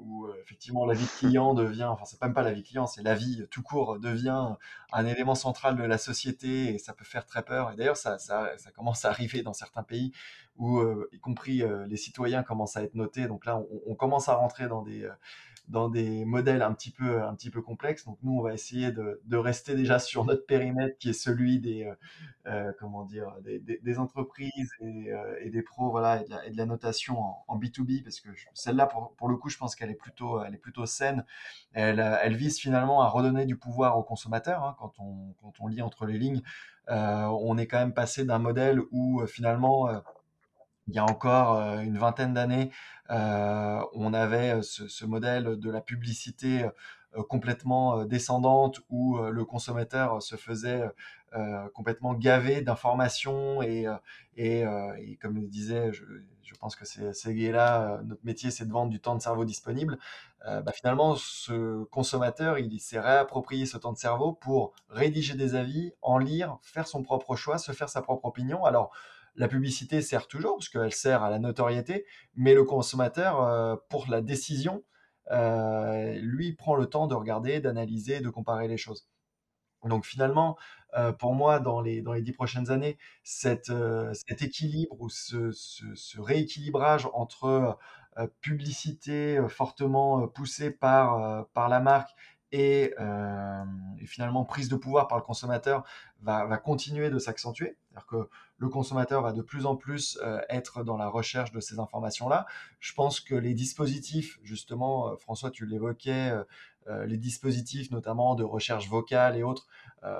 [0.00, 3.14] où effectivement la vie client devient, enfin c'est même pas la vie client, c'est la
[3.14, 4.54] vie tout court devient
[4.92, 7.70] un élément central de la société et ça peut faire très peur.
[7.72, 8.16] Et d'ailleurs ça,
[8.74, 10.12] commence à arriver dans certains pays
[10.56, 10.82] où
[11.12, 13.26] y compris les citoyens commencent à être notés.
[13.26, 15.06] Donc là on commence à rentrer dans des
[15.68, 18.04] dans des modèles un petit peu, un petit peu complexes.
[18.04, 21.60] Donc nous, on va essayer de, de rester déjà sur notre périmètre qui est celui
[21.60, 21.94] des, euh,
[22.46, 27.20] euh comment dire, des, entreprises et, euh, et, des pros, voilà, et de la, notation
[27.20, 30.42] en, en, B2B, parce que celle-là, pour, pour, le coup, je pense qu'elle est plutôt,
[30.42, 31.24] elle est plutôt saine.
[31.74, 34.64] Elle, elle vise finalement à redonner du pouvoir aux consommateurs.
[34.64, 36.42] Hein, quand on, quand on lit entre les lignes,
[36.90, 39.90] on est quand même passé d'un modèle où finalement
[40.88, 42.70] il y a encore une vingtaine d'années,
[43.08, 46.68] on avait ce, modèle de la publicité
[47.28, 50.84] complètement descendante où le consommateur se faisait
[51.74, 53.86] complètement gavé d'informations et,
[54.36, 54.64] et,
[54.98, 56.04] et, comme je disais, je,
[56.48, 59.98] je pense que c'est là, notre métier, c'est de vendre du temps de cerveau disponible.
[60.44, 65.92] bah finalement, ce consommateur, il s'est réapproprié ce temps de cerveau pour rédiger des avis,
[66.00, 68.64] en lire, faire son propre choix, se faire sa propre opinion.
[68.64, 68.92] Alors,
[69.38, 74.06] la publicité sert toujours, parce qu'elle sert à la notoriété, mais le consommateur, euh, pour
[74.08, 74.82] la décision,
[75.30, 79.08] euh, lui prend le temps de regarder, d'analyser, de comparer les choses.
[79.84, 80.58] Donc finalement,
[80.96, 83.70] euh, pour moi, dans les, dix prochaines années, cet
[84.40, 87.78] équilibre ou ce, rééquilibrage entre
[88.40, 92.10] publicité fortement poussée par, par la marque
[92.52, 92.94] et,
[94.06, 95.84] finalement prise de pouvoir par le consommateur
[96.22, 97.76] va, continuer de s'accentuer.
[97.90, 101.60] C'est-à-dire que le consommateur va de plus en plus euh, être dans la recherche de
[101.60, 102.46] ces informations-là.
[102.80, 106.32] Je pense que les dispositifs, justement, euh, François, tu l'évoquais,
[106.88, 109.66] euh, les dispositifs notamment de recherche vocale et autres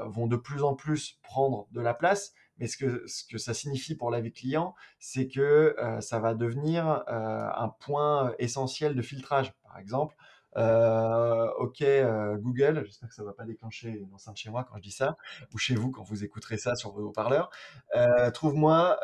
[0.05, 2.35] vont de plus en plus prendre de la place.
[2.59, 6.35] Mais ce que, ce que ça signifie pour la vie client, c'est que ça va
[6.35, 9.55] devenir un point essentiel de filtrage.
[9.62, 10.14] Par exemple,
[10.57, 14.65] euh, ok, euh, Google, j'espère que ça ne va pas déclencher une enceinte chez moi
[14.65, 15.17] quand je dis ça,
[15.53, 17.51] ou chez vous quand vous écouterez ça sur vos haut-parleurs.
[17.97, 18.99] Euh, trouve-moi,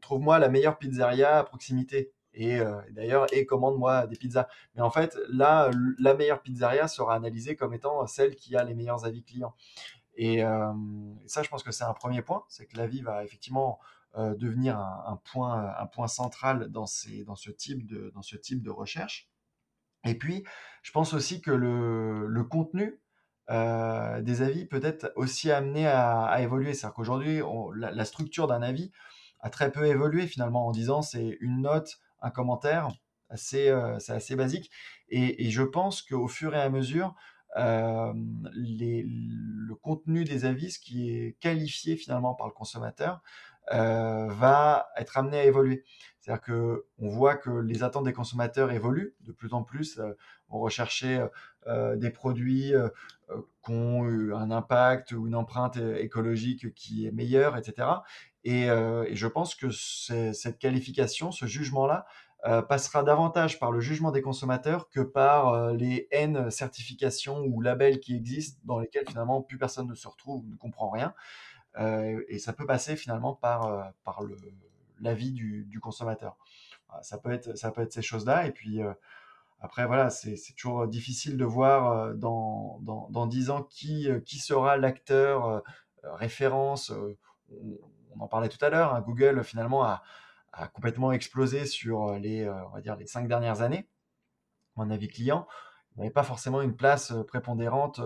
[0.00, 2.12] trouve-moi la meilleure pizzeria à proximité.
[2.36, 2.58] Et
[2.90, 4.48] d'ailleurs, et commande-moi des pizzas.
[4.74, 8.74] Mais en fait, là, la meilleure pizzeria sera analysée comme étant celle qui a les
[8.74, 9.54] meilleurs avis clients.
[10.16, 10.42] Et,
[11.26, 13.78] ça, je pense que c'est un premier point, c'est que l'avis va effectivement
[14.16, 18.62] devenir un, point, un point central dans, ces, dans, ce type de, dans ce type
[18.62, 19.28] de recherche.
[20.04, 20.44] Et puis,
[20.82, 23.00] je pense aussi que le, contenu
[23.50, 26.74] euh, des avis peut être aussi amené à, évoluer.
[26.74, 27.40] C'est-à-dire qu'aujourd'hui,
[27.76, 28.92] la, structure d'un avis
[29.40, 32.88] a très peu évolué finalement en disant c'est une note, un commentaire,
[33.32, 34.70] euh, c'est assez basique.
[35.08, 37.14] Et, je pense qu'au fur et à mesure,
[37.56, 38.12] euh,
[38.52, 43.22] le contenu des avis, ce qui est qualifié finalement par le consommateur,
[43.70, 45.84] va être amené à évoluer.
[46.24, 49.98] C'est-à-dire que on voit que les attentes des consommateurs évoluent de plus en plus.
[49.98, 50.16] Euh,
[50.48, 51.28] on recherchait euh,
[51.66, 52.72] euh, des produits
[53.62, 57.88] qui ont eu un impact ou une empreinte écologique qui est meilleure, etc.
[58.44, 62.06] Et, je pense que cette qualification, ce jugement-là,
[62.68, 68.14] passera davantage par le jugement des consommateurs que par les N certifications ou labels qui
[68.14, 71.14] existent dans lesquels finalement plus personne ne se retrouve, ne comprend rien.
[71.78, 74.36] Et ça peut passer finalement par, par le,
[75.00, 76.36] l'avis du, consommateur.
[77.02, 78.46] Ça peut être, ça peut être ces choses-là.
[78.46, 78.92] Et puis euh,
[79.60, 84.20] après, voilà, c'est toujours difficile de voir euh, dans, dans, dans 10 ans qui, euh,
[84.20, 85.62] qui sera l'acteur
[86.02, 86.92] référence.
[87.50, 88.94] On, en parlait tout à l'heure.
[88.94, 90.02] Hein, Google finalement a,
[90.72, 93.88] complètement explosé sur les, on va dire, les cinq dernières années.
[94.76, 95.48] Mon avis client,
[95.96, 98.00] n'avait pas forcément une place prépondérante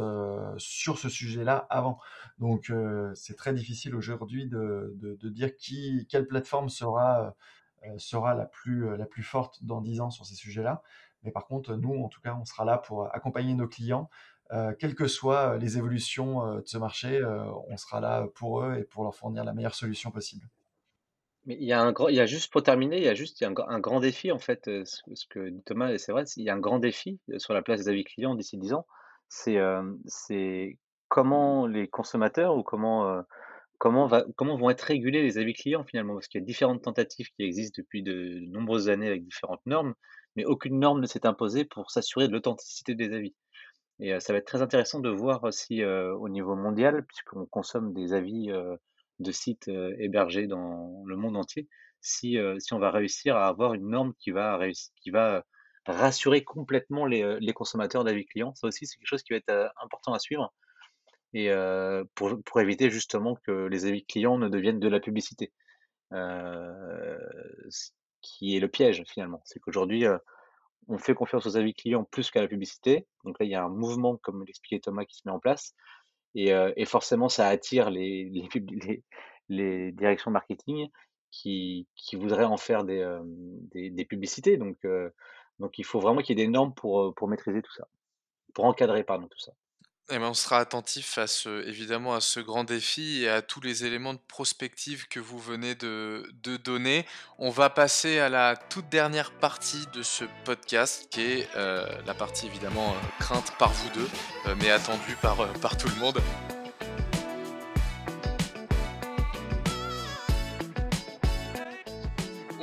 [0.58, 1.98] sur ce sujet-là avant.
[2.38, 2.72] Donc
[3.14, 7.34] c'est très difficile aujourd'hui de, dire qui, quelle plateforme sera,
[7.96, 10.82] sera la, plus, la plus forte dans 10 ans sur ces sujets-là.
[11.22, 14.10] Mais par contre, nous, en tout cas, on sera là pour accompagner nos clients.
[14.78, 17.24] quelles que soient les évolutions de ce marché,
[17.68, 20.46] on sera là pour eux et pour leur fournir la meilleure solution possible.
[21.50, 23.40] Il y a un grand, il y a juste pour terminer, il y a juste
[23.40, 26.24] il y a un, grand défi en fait, euh, ce, que dit Thomas, c'est vrai,
[26.36, 28.74] il y a un grand défi euh, sur la place des avis clients d'ici 10
[28.74, 28.86] ans.
[29.30, 33.24] C'est euh, c'est comment les consommateurs ou comment
[33.78, 36.82] comment va comment vont être régulés les avis clients finalement, parce qu'il y a différentes
[36.82, 39.94] tentatives qui existent depuis de, nombreuses années avec différentes normes,
[40.36, 43.34] mais aucune norme ne s'est imposée pour s'assurer de l'authenticité des avis.
[44.00, 48.12] Et ça va être très intéressant de voir aussi au niveau mondial, puisqu'on consomme des
[48.12, 48.52] avis
[49.18, 51.68] de sites hébergés dans le monde entier,
[52.00, 54.60] si, si on va réussir à avoir une norme qui va,
[54.96, 55.44] qui va
[55.86, 58.54] rassurer complètement les, les consommateurs d'avis clients.
[58.54, 60.52] Ça aussi, c'est quelque chose qui va être important à suivre
[61.34, 61.50] et
[62.14, 65.52] pour, pour, éviter justement que les avis clients ne deviennent de la publicité.
[66.10, 67.90] Ce
[68.22, 69.42] qui est le piège finalement.
[69.44, 70.04] C'est qu'aujourd'hui,
[70.88, 73.06] on fait confiance aux avis clients plus qu'à la publicité.
[73.24, 75.74] Donc là, il y a un mouvement, comme l'expliquait Thomas, qui se met en place.
[76.38, 78.30] Et, forcément, ça attire les,
[79.48, 80.88] directions marketing
[81.30, 84.56] qui, voudraient en faire des, publicités.
[84.56, 84.78] Donc,
[85.78, 87.88] il faut vraiment qu'il y ait des normes pour, pour maîtriser tout ça,
[88.54, 89.52] pour encadrer pardon, tout ça.
[90.10, 93.60] Eh ben, on sera attentif à ce, évidemment à ce grand défi et à tous
[93.60, 96.24] les éléments de prospective que vous venez de,
[96.64, 97.04] donner.
[97.38, 102.14] On va passer à la toute dernière partie de ce podcast qui est euh, la
[102.14, 104.08] partie évidemment euh, crainte par vous deux,
[104.46, 106.18] euh, mais attendue par tout le monde.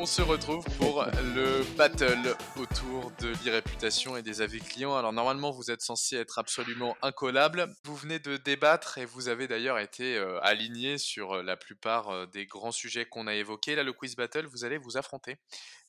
[0.05, 4.95] On se retrouve pour le battle autour de l'e-réputation et des avis clients.
[4.95, 7.73] Alors normalement, vous êtes censé être absolument incollable.
[7.85, 12.27] Vous venez de débattre et vous avez d'ailleurs été euh, aligné sur la plupart euh,
[12.27, 13.73] des grands sujets qu'on a évoqués.
[13.73, 15.37] Là, le quiz battle, vous allez vous affronter.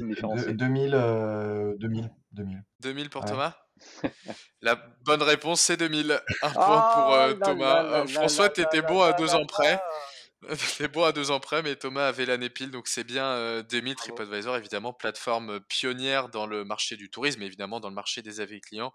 [0.53, 2.63] 2000, 2000, 2000.
[2.81, 3.55] 2000 pour Thomas?
[4.61, 6.19] La bonne réponse, c'est 2000.
[6.41, 8.05] Un point pour Thomas.
[8.07, 9.79] François, tu étais bon à deux ans près.
[10.47, 13.95] T'étais bon à deux ans près, mais Thomas avait l'année pile, donc c'est bien 2000
[13.95, 18.61] TripAdvisor, évidemment, plateforme pionnière dans le marché du tourisme, évidemment dans le marché des avis
[18.61, 18.93] clients.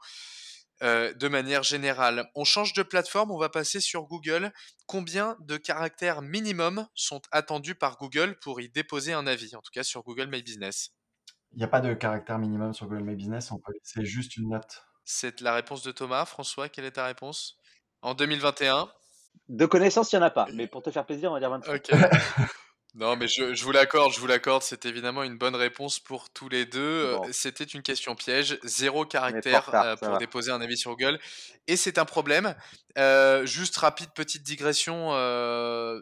[0.83, 2.29] Euh, de manière générale.
[2.35, 4.53] On change de plateforme, on va passer sur Google.
[4.87, 9.71] Combien de caractères minimum sont attendus par Google pour y déposer un avis, en tout
[9.73, 10.91] cas sur Google My Business?
[11.53, 14.37] Il n'y a pas de caractère minimum sur Google My Business, on peut laisser juste
[14.37, 14.85] une note.
[15.05, 16.25] C'est la réponse de Thomas.
[16.25, 17.59] François, quelle est ta réponse?
[18.03, 18.89] En 2021
[19.49, 21.51] De connaissance, il n'y en a pas, mais pour te faire plaisir, on va dire
[21.51, 21.73] 25.
[21.73, 21.91] Ok.
[22.97, 26.31] Non, mais je, je vous l'accorde, je vous l'accorde, c'est évidemment une bonne réponse pour
[26.31, 26.81] tous les deux.
[26.81, 31.19] Euh, c'était une question piège, zéro caractère euh, pour déposer un avis sur Google.
[31.67, 32.55] Et c'est un problème.
[32.97, 35.11] Euh, juste rapide petite digression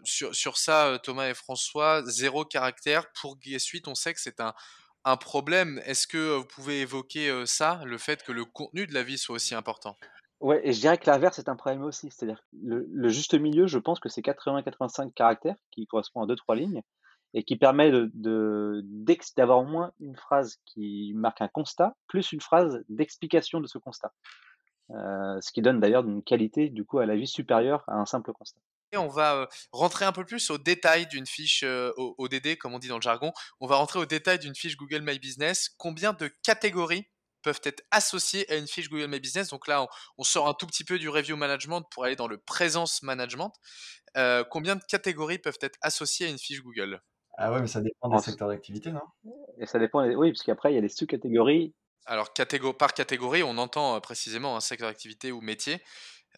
[0.04, 2.02] sur, sur ça, Thomas et François.
[2.04, 3.10] Zéro caractère.
[3.12, 4.52] Pour Suite, on sait que c'est un,
[5.04, 5.80] un problème.
[5.86, 9.54] Est-ce que vous pouvez évoquer ça, le fait que le contenu de l'avis soit aussi
[9.54, 9.96] important?
[10.42, 12.10] Ouais, et je dirais que l'inverse est un problème aussi.
[12.10, 16.34] C'est-à-dire le, le juste milieu, je pense que c'est 80-85 caractères qui correspond à deux
[16.34, 16.82] trois lignes
[17.32, 18.84] et qui permet de,
[19.36, 23.78] d'avoir au moins une phrase qui marque un constat plus une phrase d'explication de ce
[23.78, 24.12] constat.
[24.90, 28.04] Euh, ce qui donne d'ailleurs une qualité du coup à la vie supérieure à un
[28.04, 28.60] simple constat.
[28.90, 32.74] Et on va euh, rentrer un peu plus au détail d'une fiche euh, ODD, comme
[32.74, 33.32] on dit dans le jargon.
[33.60, 35.70] On va rentrer au détail d'une fiche Google My Business.
[35.78, 37.06] Combien de catégories
[37.42, 39.48] peuvent être associés à une fiche Google My Business.
[39.48, 39.86] Donc là,
[40.18, 43.52] on, sort un tout petit peu du review management pour aller dans le présence management.
[44.16, 47.00] Euh, combien de catégories peuvent être associées à une fiche Google?
[47.38, 49.00] Ah ouais, mais ça dépend des secteurs d'activité, non?
[49.58, 51.74] Et ça dépend, oui, parce qu'après, il y a les sous-catégories.
[52.04, 52.32] Alors,
[52.78, 55.82] par catégorie, on entend euh, précisément un secteur d'activité ou métier.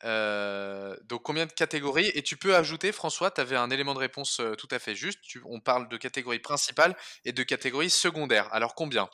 [0.02, 2.10] Euh, donc combien de catégories?
[2.14, 5.20] Et tu peux ajouter, François, tu avais un élément de réponse tout à fait juste.
[5.44, 8.52] on parle de catégorie principale et de catégorie secondaire.
[8.52, 9.08] Alors combien?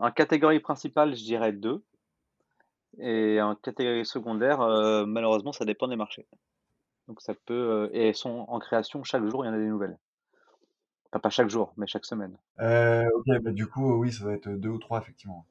[0.00, 1.82] En catégorie principale, je dirais deux.
[2.98, 6.26] Et en catégorie secondaire, euh, malheureusement, ça dépend des marchés.
[7.06, 7.54] Donc ça peut.
[7.54, 9.96] Euh, et elles sont en création chaque jour, il y en a des nouvelles.
[11.10, 12.36] Enfin, pas chaque jour, mais chaque semaine.
[12.60, 15.44] Euh, ok, bah, du coup, oui, ça va être deux ou trois, effectivement.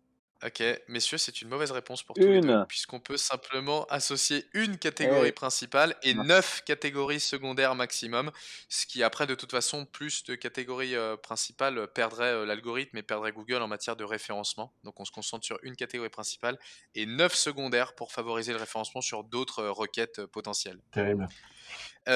[0.45, 4.77] Ok, messieurs, c'est une mauvaise réponse pour tous les deux, puisqu'on peut simplement associer une
[4.77, 8.31] catégorie eh principale et neuf catégories secondaires maximum,
[8.69, 13.03] ce qui après de toute façon plus de catégories euh, principales perdrait euh, l'algorithme et
[13.03, 14.73] perdrait Google en matière de référencement.
[14.85, 16.57] Donc on se concentre sur une catégorie principale
[16.95, 20.79] et neuf secondaires pour favoriser le référencement sur d'autres euh, requêtes potentielles.
[20.93, 21.27] Terrible.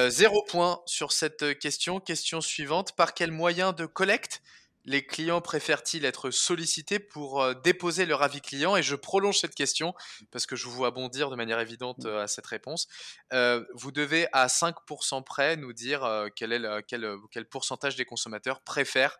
[0.08, 2.00] zéro point sur cette question.
[2.00, 2.96] Question suivante.
[2.96, 4.40] Par quel moyen de collecte
[4.84, 8.76] les clients préfèrent-ils être sollicités pour euh, déposer leur avis client?
[8.76, 9.94] Et je prolonge cette question
[10.30, 12.86] parce que je vous vois bondir de manière évidente euh, à cette réponse.
[13.32, 16.06] Euh, vous devez à 5% près nous dire
[16.36, 19.18] quel, est quel, quel, pourcentage des consommateurs préfèrent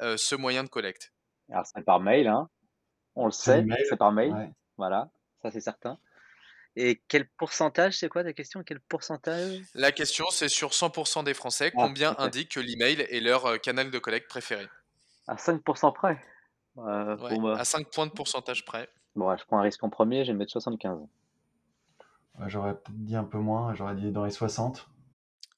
[0.00, 1.12] ce moyen de collecte.
[1.50, 2.48] Alors, c'est par mail, hein.
[3.14, 4.32] On le sait, c'est par mail.
[4.32, 4.50] ouais.
[4.76, 5.08] Voilà,
[5.40, 5.98] ça c'est certain.
[6.74, 8.62] Et quel pourcentage, c'est quoi ta question?
[8.62, 9.62] Quel pourcentage?
[9.72, 13.90] La question, c'est sur 100% des Français, Ah, combien indiquent que l'email est leur canal
[13.90, 14.66] de collecte préféré?
[15.26, 16.20] À 5% près.
[16.78, 18.88] Euh, Ouais, à 5 points de pourcentage près.
[19.14, 20.98] bon, ouais, je prends un risque en premier, je vais mettre 75.
[22.38, 24.86] Ouais, j'aurais dit un peu moins, j'aurais dit dans les 60.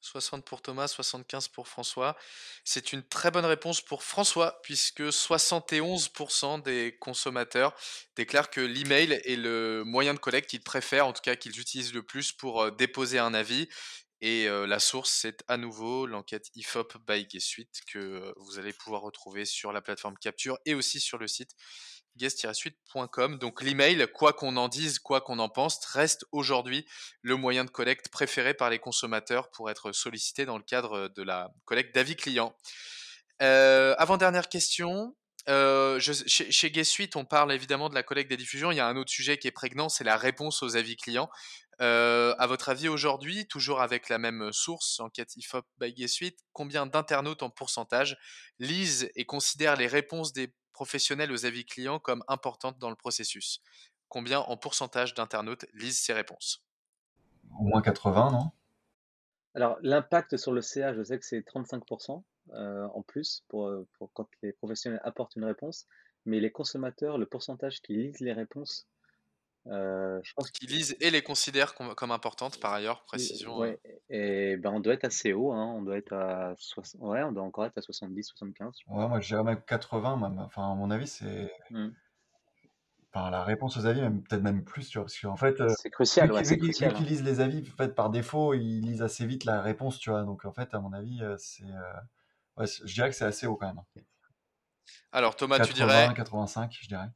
[0.00, 2.16] 60 pour Thomas, 75 pour François.
[2.64, 7.74] C'est une très bonne réponse pour François, puisque 71% des consommateurs
[8.16, 11.94] déclarent que l'email est le moyen de collecte qu'ils préfèrent, en tout cas qu'ils utilisent
[11.94, 13.68] le plus pour euh, déposer un avis.
[14.20, 17.60] Et la source, c'est à nouveau l'enquête IFOP by Guest
[17.92, 21.54] que vous allez pouvoir retrouver sur la plateforme Capture et aussi sur le site
[22.16, 23.38] guest-suite.com.
[23.38, 26.84] Donc l'email, quoi qu'on en dise, quoi qu'on en pense, reste aujourd'hui
[27.22, 31.22] le moyen de collecte préféré par les consommateurs pour être sollicité dans le cadre de
[31.22, 32.56] la collecte d'avis clients.
[33.38, 35.14] Avant-dernière question.
[35.46, 38.72] Chez, chez Guest Suite, on parle évidemment de la collecte des diffusions.
[38.72, 41.30] Il y a un autre sujet qui est prégnant, c'est la réponse aux avis clients.
[41.80, 46.38] Euh, à votre avis, aujourd'hui, toujours avec la même source, enquête IFOP by Guest Suite,
[46.52, 48.16] combien d'internautes en pourcentage
[48.58, 53.60] lisent et considèrent les réponses des professionnels aux avis clients comme importantes dans le processus?
[54.08, 56.64] Combien en pourcentage d'internautes lisent ces réponses?
[57.58, 58.50] Au moins 80, non?
[59.54, 64.12] Alors, l'impact sur le CA, je sais que c'est 35% euh, en plus pour, pour
[64.12, 65.86] quand les professionnels apportent une réponse,
[66.24, 68.88] mais les consommateurs, le pourcentage qui lisent les réponses,
[69.68, 73.58] euh, je pense Qui lisent et les considèrent comme, comme importantes par ailleurs, précision.
[73.58, 73.78] ouais,
[74.10, 77.32] et ben on doit être assez haut, hein, on doit être à 60, ouais, on
[77.32, 78.74] doit encore être à 70, 75.
[78.86, 80.38] je Ouais, moi je dirais même 80, même.
[80.38, 81.52] Enfin, à mon avis, c'est.
[81.70, 81.88] Mm.
[83.12, 85.74] Enfin, la réponse aux avis, même peut-être même plus, tu vois, parce qu'en fait, euh,
[85.78, 86.92] C'est crucial, vu ouais, qu'ils c'est vu qu'ils- crucial.
[86.94, 87.08] qu'ils hein.
[87.08, 90.24] lisent les avis, en fait, par défaut, ils lisent assez vite la réponse, tu vois.
[90.24, 91.64] Donc, en fait, à mon avis, euh, c'est.
[91.64, 93.80] euh, je dirais que c'est assez haut quand même.
[95.12, 97.08] Alors Thomas, tu 80, dirais 85, je dirais.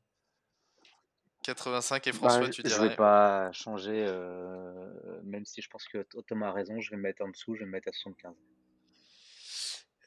[1.43, 4.73] 85 et Bah, François, je tu je dirais vais pas changer, euh,
[5.25, 7.61] même si je pense que Thomas a raison, je vais me mettre en dessous, je
[7.61, 8.33] vais me mettre à 75.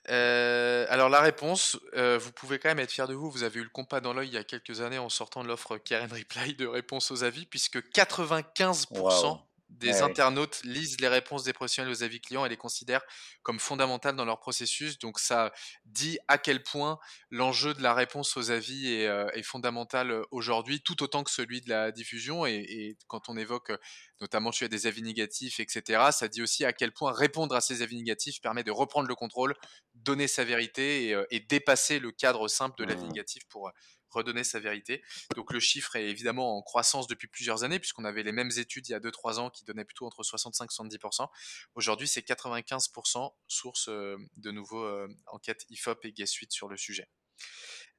[0.10, 3.32] Euh, alors la réponse, euh, vous pouvez quand même être fier de vous.
[3.32, 5.48] Vous avez eu le compas dans l'œil il y a quelques années en sortant de
[5.48, 9.38] l'offre Karen Reply de réponse aux avis, puisque 95% Waouh.
[9.70, 13.04] Des internautes lisent les réponses des professionnels aux avis clients et les considèrent
[13.44, 15.00] comme fondamentales dans leur processus.
[15.00, 15.52] Donc ça
[15.86, 17.00] dit à quel point
[17.30, 21.32] l'enjeu de la réponse aux avis est, euh, est fondamental euh, aujourd'hui, tout autant que
[21.32, 22.46] celui de la diffusion.
[22.46, 23.78] Et, et quand on évoque euh,
[24.20, 27.62] notamment tu as des avis négatifs, etc., ça dit aussi à quel point répondre à
[27.62, 29.56] ces avis négatifs permet de reprendre le contrôle,
[29.94, 33.10] donner sa vérité et, euh, et dépasser le cadre simple de l'avis Mmh.
[33.10, 33.72] négatif pour euh,
[34.10, 35.04] redonner sa vérité.
[35.36, 38.88] Donc le chiffre est évidemment en croissance depuis plusieurs années, puisqu'on avait les mêmes études
[38.88, 41.28] il y a 2-3 ans qui donnaient plutôt entre 65 et 70%.
[41.76, 46.78] Aujourd'hui, c'est 95%, source euh, de nouveau euh, enquête IFOP et Guest Suite sur le
[46.78, 47.10] sujet.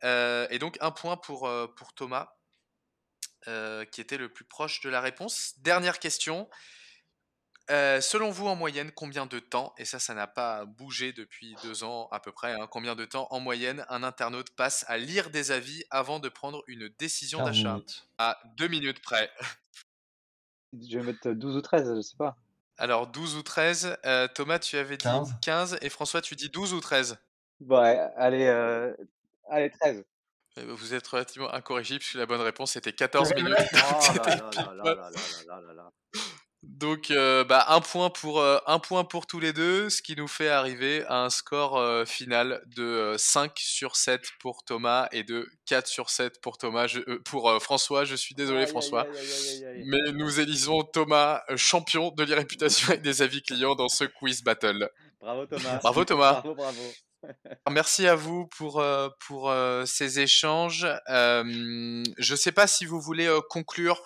[0.04, 2.30] Euh, et donc un point pour, pour Thomas,
[3.49, 5.55] euh, qui était le plus proche de la réponse.
[5.59, 6.49] Dernière question.
[7.68, 11.57] Euh, selon vous, en moyenne, combien de temps, et ça, ça n'a pas bougé depuis
[11.64, 14.99] deux ans à peu près, hein, combien de temps en moyenne un internaute passe à
[14.99, 17.72] lire des avis avant de prendre une décision 15 d'achat?
[17.72, 18.09] minutes.
[18.18, 19.32] À deux minutes près.
[20.72, 22.36] Je vais mettre 12 ou 13, je sais pas.
[22.78, 25.34] Alors 12 ou 13, euh, Thomas, tu avais dit 15.
[25.42, 27.18] 15, et François, tu dis 12 ou 13
[27.61, 28.94] Ouais, allez, euh,
[29.51, 30.05] allez, 13.
[30.59, 33.54] Euh, Vous êtes relativement incorrigible, puisque la bonne réponse c'était 14 minutes.
[36.62, 40.16] Donc, euh, bah, un, point pour, euh, un point pour tous les deux, ce qui
[40.16, 45.09] nous fait arriver à un score euh, final de euh, 5 sur 7 pour Thomas
[45.12, 48.04] et de 4 sur 7 pour, Thomas, je- euh, pour euh, François.
[48.04, 49.02] Je suis désolé, Aïe, François.
[49.02, 49.82] aïe, aïe.
[49.86, 54.42] Mais nous élisons Thomas euh, champion de l'irréputation et des avis clients dans ce quiz
[54.42, 54.90] battle.
[55.20, 55.78] Bravo Thomas.
[55.82, 56.32] Bravo Thomas.
[56.32, 56.82] Bravo, bravo.
[57.70, 60.87] Merci à vous pour, euh, pour euh, ces échanges.
[61.09, 64.03] Je ne sais pas si vous voulez euh, conclure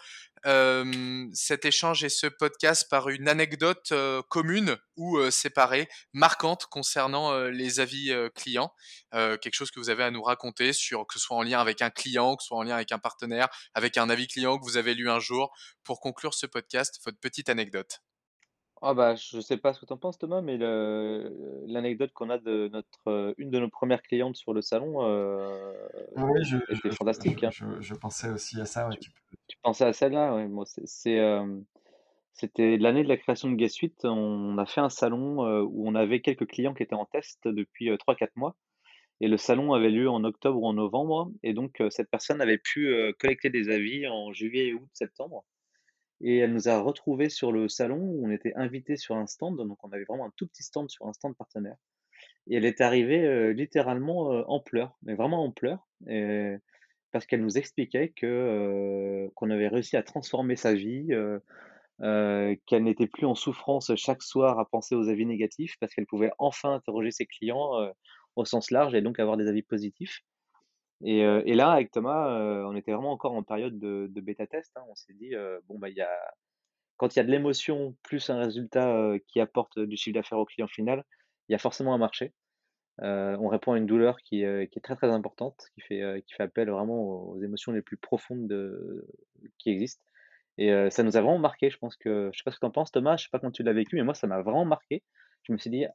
[0.47, 3.93] euh, cet échange et ce podcast par une anecdote
[4.31, 8.73] commune ou séparée, marquante concernant les avis clients.
[9.13, 11.83] Quelque chose que vous avez à nous raconter sur que ce soit en lien avec
[11.83, 14.65] un client, que ce soit en lien avec un partenaire, avec un avis client que
[14.65, 15.55] vous avez lu un jour.
[15.85, 18.01] Pour conclure ce podcast, votre petite anecdote.
[18.83, 22.31] Ah bah, je sais pas ce que tu en penses Thomas, mais le- l'anecdote qu'on
[22.31, 25.75] a de notre, euh, une de nos premières clientes sur le salon euh,
[26.17, 27.43] Ah oui, je, était je, fantastique.
[27.43, 27.51] je, hein.
[27.51, 28.89] je- je pensais aussi à ça.
[28.89, 30.35] ouais, tu peux- Tu pensais à celle-là?
[30.35, 31.61] Ouais, moi, c'est, c'est, euh,
[32.35, 34.05] c'était l'année de la création de Guest Suite.
[34.05, 37.49] On a fait un salon euh, où on avait quelques clients qui étaient en test
[37.49, 38.57] depuis euh, 3-4 mois.
[39.21, 41.33] Et le salon avait lieu en octobre ou en novembre.
[41.43, 45.45] Et donc, euh, cette personne avait pu euh, collecter des avis en juillet, août, septembre.
[46.21, 49.57] Et elle nous a retrouvés sur le salon où on était invités sur un stand.
[49.57, 51.77] Donc, on avait vraiment un tout petit stand sur un stand partenaire.
[52.49, 55.87] Et elle est arrivée littéralement en pleurs, mais vraiment en pleurs.
[57.13, 61.09] parce qu'elle nous expliquait qu'on avait réussi à transformer sa vie,
[62.01, 66.33] qu'elle n'était plus en souffrance chaque soir à penser aux avis négatifs, parce qu'elle pouvait
[66.39, 67.73] enfin interroger ses clients
[68.37, 70.21] au sens large et donc avoir des avis positifs.
[71.03, 72.29] Et, là, avec Thomas,
[72.67, 74.77] on était vraiment encore en période de, de bêta test.
[74.77, 74.83] hein.
[74.89, 75.33] On s'est dit,
[75.67, 75.89] bon, bah,
[76.97, 80.45] quand il y a de l'émotion plus un résultat qui apporte du chiffre d'affaires au
[80.45, 81.05] client final,
[81.49, 82.35] il y a forcément un marché.
[82.99, 86.69] on répond à une douleur qui, est très très importante, qui fait, qui fait appel
[86.71, 89.09] vraiment aux émotions les plus profondes de,
[89.59, 90.05] qui existent.
[90.59, 91.71] Et ça nous a vraiment marqué.
[91.71, 93.39] Je pense que, je sais pas ce que tu en penses, Thomas, je sais pas
[93.39, 95.03] quand tu l'as vécu, mais moi, ça m'a vraiment marqué.
[95.45, 95.87] Je me suis dit,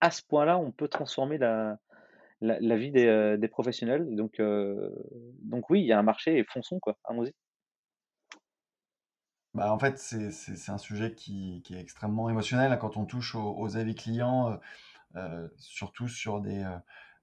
[0.00, 1.78] à ce point-là, on peut transformer la,
[2.40, 4.14] la, vie des, des professionnels.
[4.14, 6.96] Donc, donc oui, il y a un marché et fonçons, quoi.
[7.04, 7.32] Allons-y.
[9.54, 13.34] Bah, en fait, c'est un sujet qui, qui, est extrêmement émotionnel hein, quand on touche
[13.34, 14.60] aux, avis clients,
[15.16, 16.62] euh, surtout sur des,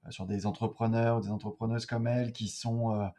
[0.10, 3.12] sur des entrepreneurs ou des entrepreneuses comme elles qui sont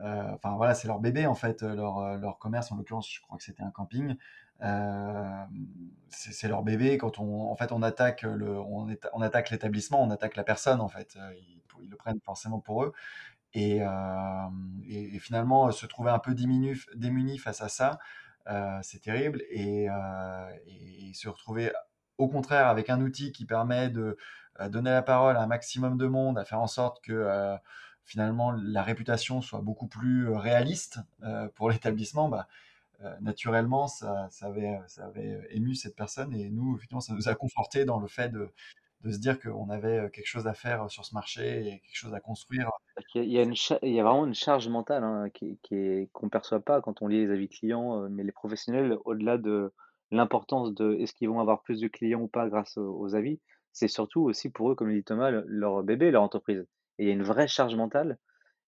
[0.00, 2.72] euh, enfin voilà, c'est leur bébé en fait, leur, leur commerce.
[2.72, 4.16] En l'occurrence, je crois que c'était un camping.
[4.62, 5.44] Euh,
[6.08, 6.98] c'est leur bébé.
[6.98, 10.88] Quand on, en fait, on attaque le, on, attaque l'établissement, on attaque la personne en
[10.88, 11.16] fait.
[11.16, 11.32] Euh,
[11.80, 12.92] ils, le prennent forcément pour eux.
[13.54, 13.80] Et,
[14.88, 17.98] et, finalement, se trouver un peu démuni, démuni face à ça,
[18.82, 19.42] c'est terrible.
[19.50, 19.88] Et,
[21.12, 21.72] se retrouver
[22.18, 24.16] au contraire avec un outil qui permet de
[24.68, 27.58] donner la parole à un maximum de monde, à faire en sorte que
[28.04, 32.52] finalement la réputation soit beaucoup plus euh, réaliste euh, pour l'établissement, bah, euh,
[33.20, 37.84] naturellement, ça, avait, ça avait ému cette personne et nous, effectivement, ça nous a conforté
[37.84, 38.48] dans le fait de,
[39.04, 42.20] se dire qu'on avait quelque chose à faire sur ce marché et quelque chose à
[42.20, 42.70] construire.
[43.14, 45.58] Il y a, vraiment une charge mentale hein, qui,
[46.12, 49.72] qu'on ne perçoit pas quand on lit les avis clients, mais les professionnels, au-delà de
[50.12, 53.40] l'importance de est-ce qu'ils vont avoir plus de clients ou pas grâce aux, avis,
[53.72, 56.64] c'est surtout aussi pour eux, comme le dit Thomas, leur bébé, leur entreprise
[56.98, 58.18] il y a une vraie charge mentale.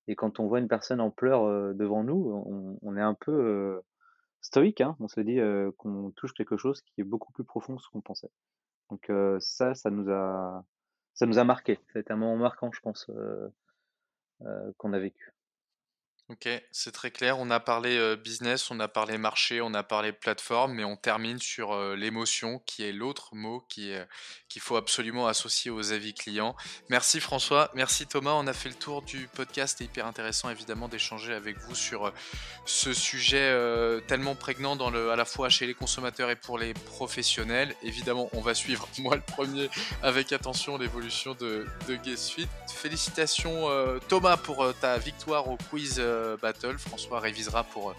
[0.07, 3.81] Et quand on voit une personne en pleurs devant nous, on, est un peu
[4.45, 4.81] stoïque.
[4.81, 4.97] Hein.
[5.01, 5.39] On se dit
[5.79, 8.31] qu'on touche quelque chose qui est beaucoup plus profond que ce qu'on pensait.
[8.91, 10.65] Donc ça, ça nous a,
[11.15, 11.81] ça nous a marqué.
[11.93, 13.11] Ça un moment marquant, je pense,
[14.77, 15.33] qu'on a vécu.
[16.31, 17.39] Ok, c'est très clair.
[17.39, 21.39] On a parlé business, on a parlé marché, on a parlé plateforme, mais on termine
[21.39, 23.93] sur l'émotion, qui est l'autre mot qui
[24.49, 26.57] qu'il faut absolument associer aux avis clients.
[26.89, 28.33] Merci François, merci Thomas.
[28.33, 29.77] On a fait le tour du podcast.
[29.77, 32.11] C'est hyper intéressant évidemment d'échanger avec vous sur
[32.65, 33.53] ce sujet
[34.07, 37.75] tellement prégnant à la fois chez les consommateurs et pour les professionnels.
[37.83, 39.69] Évidemment, on va suivre, moi le premier,
[40.03, 42.49] avec attention l'évolution de, de Guest Suite.
[42.75, 43.69] Félicitations
[44.09, 46.01] Thomas pour ta victoire au quiz.
[46.41, 46.79] Battle.
[46.79, 47.95] François révisera pour, euh,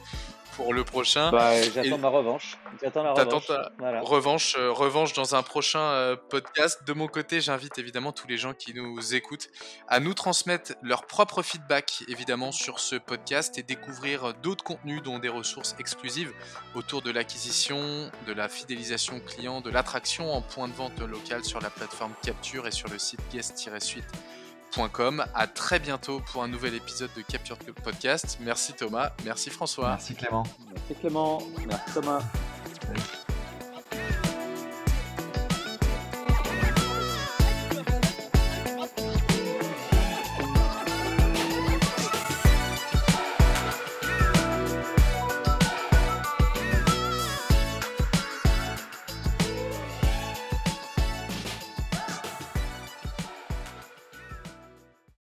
[0.55, 1.32] pour le prochain.
[1.32, 2.57] Bah, j'attends ma revanche.
[2.82, 3.47] J'attends la revanche.
[4.03, 6.84] revanche, euh, revanche dans un prochain podcast.
[6.86, 9.49] De mon côté, j'invite évidemment tous les gens qui nous écoutent
[9.88, 15.20] à nous transmettre leur propre feedback évidemment sur ce podcast et découvrir d'autres contenus dont
[15.20, 16.32] des ressources exclusives
[16.74, 21.59] autour de l'acquisition, de la fidélisation client, de l'attraction en point de vente local sur
[21.59, 23.20] la plateforme Capture et sur le site
[24.78, 28.38] guest-suite à très bientôt pour un nouvel épisode de Capture Podcast.
[28.41, 29.89] Merci Thomas, merci François.
[29.89, 30.43] Merci Clément.
[30.73, 32.21] Merci Clément, merci Thomas.